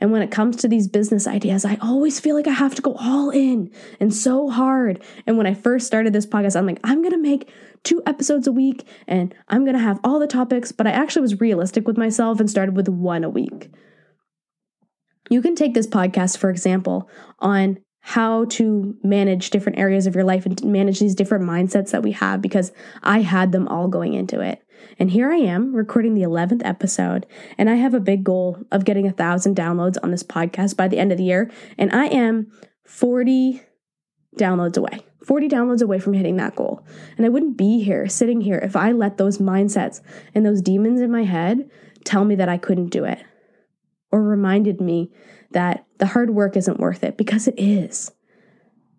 And 0.00 0.12
when 0.12 0.22
it 0.22 0.30
comes 0.30 0.56
to 0.56 0.68
these 0.68 0.88
business 0.88 1.26
ideas, 1.26 1.64
I 1.64 1.76
always 1.80 2.20
feel 2.20 2.36
like 2.36 2.46
I 2.46 2.52
have 2.52 2.74
to 2.74 2.82
go 2.82 2.94
all 2.94 3.30
in 3.30 3.70
and 4.00 4.14
so 4.14 4.48
hard. 4.48 5.02
And 5.26 5.36
when 5.36 5.46
I 5.46 5.54
first 5.54 5.86
started 5.86 6.12
this 6.12 6.26
podcast, 6.26 6.56
I'm 6.56 6.66
like, 6.66 6.80
I'm 6.84 7.02
going 7.02 7.12
to 7.12 7.18
make 7.18 7.50
two 7.84 8.02
episodes 8.06 8.46
a 8.46 8.52
week 8.52 8.86
and 9.06 9.34
I'm 9.48 9.64
going 9.64 9.76
to 9.76 9.82
have 9.82 10.00
all 10.02 10.18
the 10.18 10.26
topics, 10.26 10.72
but 10.72 10.86
I 10.86 10.90
actually 10.90 11.22
was 11.22 11.40
realistic 11.40 11.86
with 11.86 11.96
myself 11.96 12.40
and 12.40 12.50
started 12.50 12.76
with 12.76 12.88
one 12.88 13.24
a 13.24 13.30
week. 13.30 13.70
You 15.30 15.42
can 15.42 15.54
take 15.54 15.74
this 15.74 15.86
podcast, 15.86 16.38
for 16.38 16.50
example, 16.50 17.08
on 17.38 17.78
how 18.00 18.44
to 18.44 18.96
manage 19.02 19.50
different 19.50 19.78
areas 19.78 20.06
of 20.06 20.14
your 20.14 20.22
life 20.22 20.46
and 20.46 20.62
manage 20.64 21.00
these 21.00 21.16
different 21.16 21.44
mindsets 21.44 21.90
that 21.90 22.04
we 22.04 22.12
have 22.12 22.40
because 22.40 22.70
I 23.02 23.22
had 23.22 23.50
them 23.50 23.66
all 23.66 23.88
going 23.88 24.14
into 24.14 24.40
it. 24.40 24.62
And 24.98 25.10
here 25.10 25.30
I 25.30 25.36
am 25.36 25.74
recording 25.74 26.14
the 26.14 26.22
11th 26.22 26.62
episode, 26.64 27.26
and 27.58 27.68
I 27.68 27.74
have 27.74 27.94
a 27.94 28.00
big 28.00 28.24
goal 28.24 28.64
of 28.70 28.84
getting 28.84 29.06
a 29.06 29.12
thousand 29.12 29.56
downloads 29.56 29.96
on 30.02 30.10
this 30.10 30.22
podcast 30.22 30.76
by 30.76 30.88
the 30.88 30.98
end 30.98 31.12
of 31.12 31.18
the 31.18 31.24
year. 31.24 31.50
And 31.78 31.92
I 31.92 32.06
am 32.06 32.50
40 32.84 33.62
downloads 34.36 34.76
away, 34.76 35.00
40 35.24 35.48
downloads 35.48 35.82
away 35.82 35.98
from 35.98 36.12
hitting 36.12 36.36
that 36.36 36.56
goal. 36.56 36.84
And 37.16 37.26
I 37.26 37.28
wouldn't 37.28 37.56
be 37.56 37.82
here 37.82 38.08
sitting 38.08 38.40
here 38.40 38.58
if 38.58 38.76
I 38.76 38.92
let 38.92 39.18
those 39.18 39.38
mindsets 39.38 40.00
and 40.34 40.44
those 40.44 40.62
demons 40.62 41.00
in 41.00 41.10
my 41.10 41.24
head 41.24 41.70
tell 42.04 42.24
me 42.24 42.34
that 42.36 42.48
I 42.48 42.58
couldn't 42.58 42.90
do 42.90 43.04
it 43.04 43.22
or 44.12 44.22
reminded 44.22 44.80
me 44.80 45.10
that 45.50 45.84
the 45.98 46.06
hard 46.06 46.30
work 46.30 46.56
isn't 46.56 46.80
worth 46.80 47.02
it 47.04 47.16
because 47.16 47.48
it 47.48 47.54
is. 47.58 48.12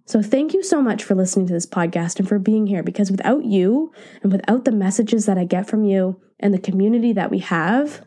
So, 0.07 0.21
thank 0.21 0.53
you 0.53 0.63
so 0.63 0.81
much 0.81 1.03
for 1.03 1.15
listening 1.15 1.47
to 1.47 1.53
this 1.53 1.65
podcast 1.65 2.17
and 2.17 2.27
for 2.27 2.39
being 2.39 2.65
here 2.65 2.81
because 2.81 3.11
without 3.11 3.43
you 3.43 3.91
and 4.23 4.31
without 4.31 4.63
the 4.63 4.71
messages 4.71 5.25
that 5.25 5.37
I 5.37 5.43
get 5.43 5.67
from 5.67 5.83
you 5.83 6.21
and 6.39 6.53
the 6.53 6.59
community 6.59 7.11
that 7.11 7.29
we 7.29 7.39
have, 7.39 8.05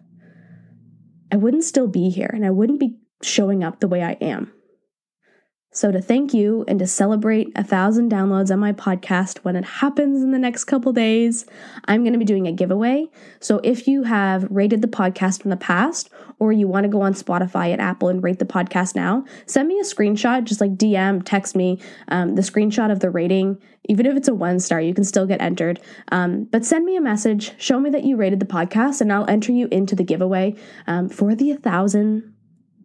I 1.31 1.37
wouldn't 1.37 1.65
still 1.65 1.87
be 1.87 2.09
here 2.09 2.31
and 2.33 2.45
I 2.45 2.51
wouldn't 2.51 2.81
be 2.81 2.97
showing 3.23 3.63
up 3.63 3.81
the 3.81 3.89
way 3.89 4.03
I 4.03 4.13
am. 4.13 4.51
So, 5.73 5.93
to 5.93 6.03
thank 6.03 6.35
you 6.35 6.65
and 6.67 6.81
to 6.81 6.87
celebrate 6.89 7.53
a 7.55 7.63
thousand 7.63 8.11
downloads 8.11 8.51
on 8.51 8.59
my 8.59 8.73
podcast 8.73 9.39
when 9.39 9.55
it 9.55 9.65
happens 9.65 10.21
in 10.21 10.33
the 10.33 10.39
next 10.39 10.65
couple 10.65 10.93
days, 10.93 11.47
I'm 11.85 12.03
going 12.03 12.13
to 12.13 12.19
be 12.19 12.25
doing 12.25 12.49
a 12.49 12.53
giveaway. 12.53 13.07
So, 13.39 13.61
if 13.63 13.87
you 13.87 14.03
have 14.03 14.49
rated 14.51 14.83
the 14.83 14.89
podcast 14.89 15.45
in 15.45 15.51
the 15.51 15.57
past, 15.57 16.11
or 16.41 16.51
you 16.51 16.67
want 16.67 16.85
to 16.85 16.89
go 16.89 17.03
on 17.03 17.15
Spotify 17.15 17.73
at 17.73 17.79
Apple 17.79 18.09
and 18.09 18.21
rate 18.21 18.41
the 18.41 18.45
podcast 18.45 18.97
now, 18.97 19.25
send 19.47 19.69
me 19.69 19.79
a 19.79 19.85
screenshot, 19.85 20.43
just 20.43 20.61
like 20.61 20.75
DM, 20.75 21.23
text 21.25 21.55
me 21.55 21.79
um, 22.09 22.35
the 22.35 22.43
screenshot 22.43 22.91
of 22.91 22.99
the 22.99 23.09
rating. 23.09 23.57
Even 23.89 24.07
if 24.07 24.17
it's 24.17 24.27
a 24.27 24.35
one 24.35 24.59
star, 24.59 24.81
you 24.81 24.93
can 24.93 25.05
still 25.05 25.25
get 25.25 25.41
entered. 25.41 25.81
Um, 26.11 26.49
but 26.51 26.65
send 26.65 26.85
me 26.85 26.97
a 26.97 27.01
message, 27.01 27.55
show 27.63 27.79
me 27.79 27.91
that 27.91 28.03
you 28.03 28.17
rated 28.17 28.41
the 28.41 28.47
podcast, 28.47 29.01
and 29.01 29.13
I'll 29.13 29.31
enter 29.31 29.53
you 29.53 29.69
into 29.71 29.95
the 29.95 30.03
giveaway 30.03 30.57
um, 30.89 31.09
for 31.09 31.37
the 31.37 31.53
1,000 31.53 32.35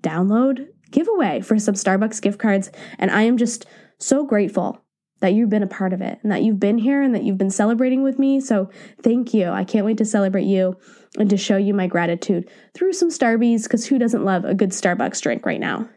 download 0.02 0.68
giveaway 0.92 1.42
for 1.42 1.60
some 1.60 1.76
Starbucks 1.76 2.22
gift 2.22 2.40
cards. 2.40 2.72
And 3.00 3.12
I 3.12 3.24
am 3.24 3.38
just 3.38 3.66
so 4.00 4.26
grateful 4.26 4.82
that 5.22 5.34
you've 5.34 5.50
been 5.50 5.64
a 5.64 5.68
part 5.68 5.94
of 5.94 6.02
it 6.02 6.20
and 6.24 6.32
that 6.32 6.44
you've 6.44 6.60
been 6.60 6.78
here 6.78 7.02
and 7.02 7.16
that 7.16 7.24
you've 7.24 7.38
been 7.38 7.50
celebrating 7.50 8.04
with 8.04 8.20
me. 8.20 8.40
So 8.40 8.70
thank 9.02 9.34
you. 9.34 9.50
I 9.50 9.64
can't 9.64 9.86
wait 9.86 9.98
to 9.98 10.06
celebrate 10.06 10.46
you 10.46 10.78
and 11.18 11.30
to 11.30 11.38
show 11.38 11.58
you 11.58 11.74
my 11.74 11.88
gratitude 11.88 12.50
through 12.74 12.94
some 12.94 13.10
Starbies 13.10 13.64
because 13.64 13.88
who 13.88 13.98
doesn't 13.98 14.26
love 14.26 14.44
a 14.46 14.54
good 14.54 14.72
Starbucks 14.72 15.22
drink 15.22 15.46
right 15.46 15.60
now? 15.60 15.90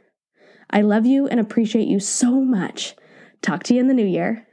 I 0.71 0.83
love 0.83 1.07
you 1.07 1.27
and 1.27 1.41
appreciate 1.41 1.89
you 1.89 1.99
so 1.99 2.41
much. 2.41 2.95
Talk 3.43 3.65
to 3.65 3.75
you 3.75 3.81
in 3.81 3.89
the 3.89 3.95
new 3.95 4.07
year. 4.07 4.47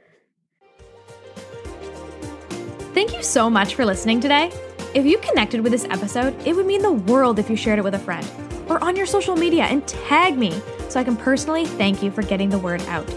Thank 2.94 3.14
you 3.14 3.22
so 3.22 3.50
much 3.50 3.74
for 3.74 3.84
listening 3.84 4.20
today. 4.20 4.50
If 4.94 5.04
you 5.04 5.18
connected 5.18 5.60
with 5.60 5.72
this 5.72 5.84
episode, 5.84 6.34
it 6.46 6.56
would 6.56 6.66
mean 6.66 6.80
the 6.80 6.92
world 6.92 7.38
if 7.38 7.50
you 7.50 7.56
shared 7.56 7.78
it 7.78 7.82
with 7.82 7.94
a 7.94 7.98
friend 7.98 8.26
or 8.68 8.82
on 8.82 8.96
your 8.96 9.06
social 9.06 9.36
media 9.36 9.64
and 9.64 9.86
tag 9.86 10.36
me 10.36 10.60
so 10.88 11.00
I 11.00 11.04
can 11.04 11.16
personally 11.16 11.66
thank 11.66 12.02
you 12.02 12.10
for 12.10 12.22
getting 12.22 12.50
the 12.50 12.58
word 12.58 12.82
out. 12.82 13.08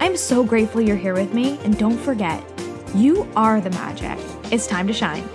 I'm 0.00 0.16
so 0.16 0.42
grateful 0.44 0.80
you're 0.80 0.96
here 0.96 1.14
with 1.14 1.32
me, 1.32 1.58
and 1.64 1.78
don't 1.78 1.98
forget, 1.98 2.42
you 2.94 3.28
are 3.36 3.60
the 3.60 3.70
magic. 3.70 4.18
It's 4.50 4.66
time 4.66 4.86
to 4.86 4.92
shine. 4.92 5.28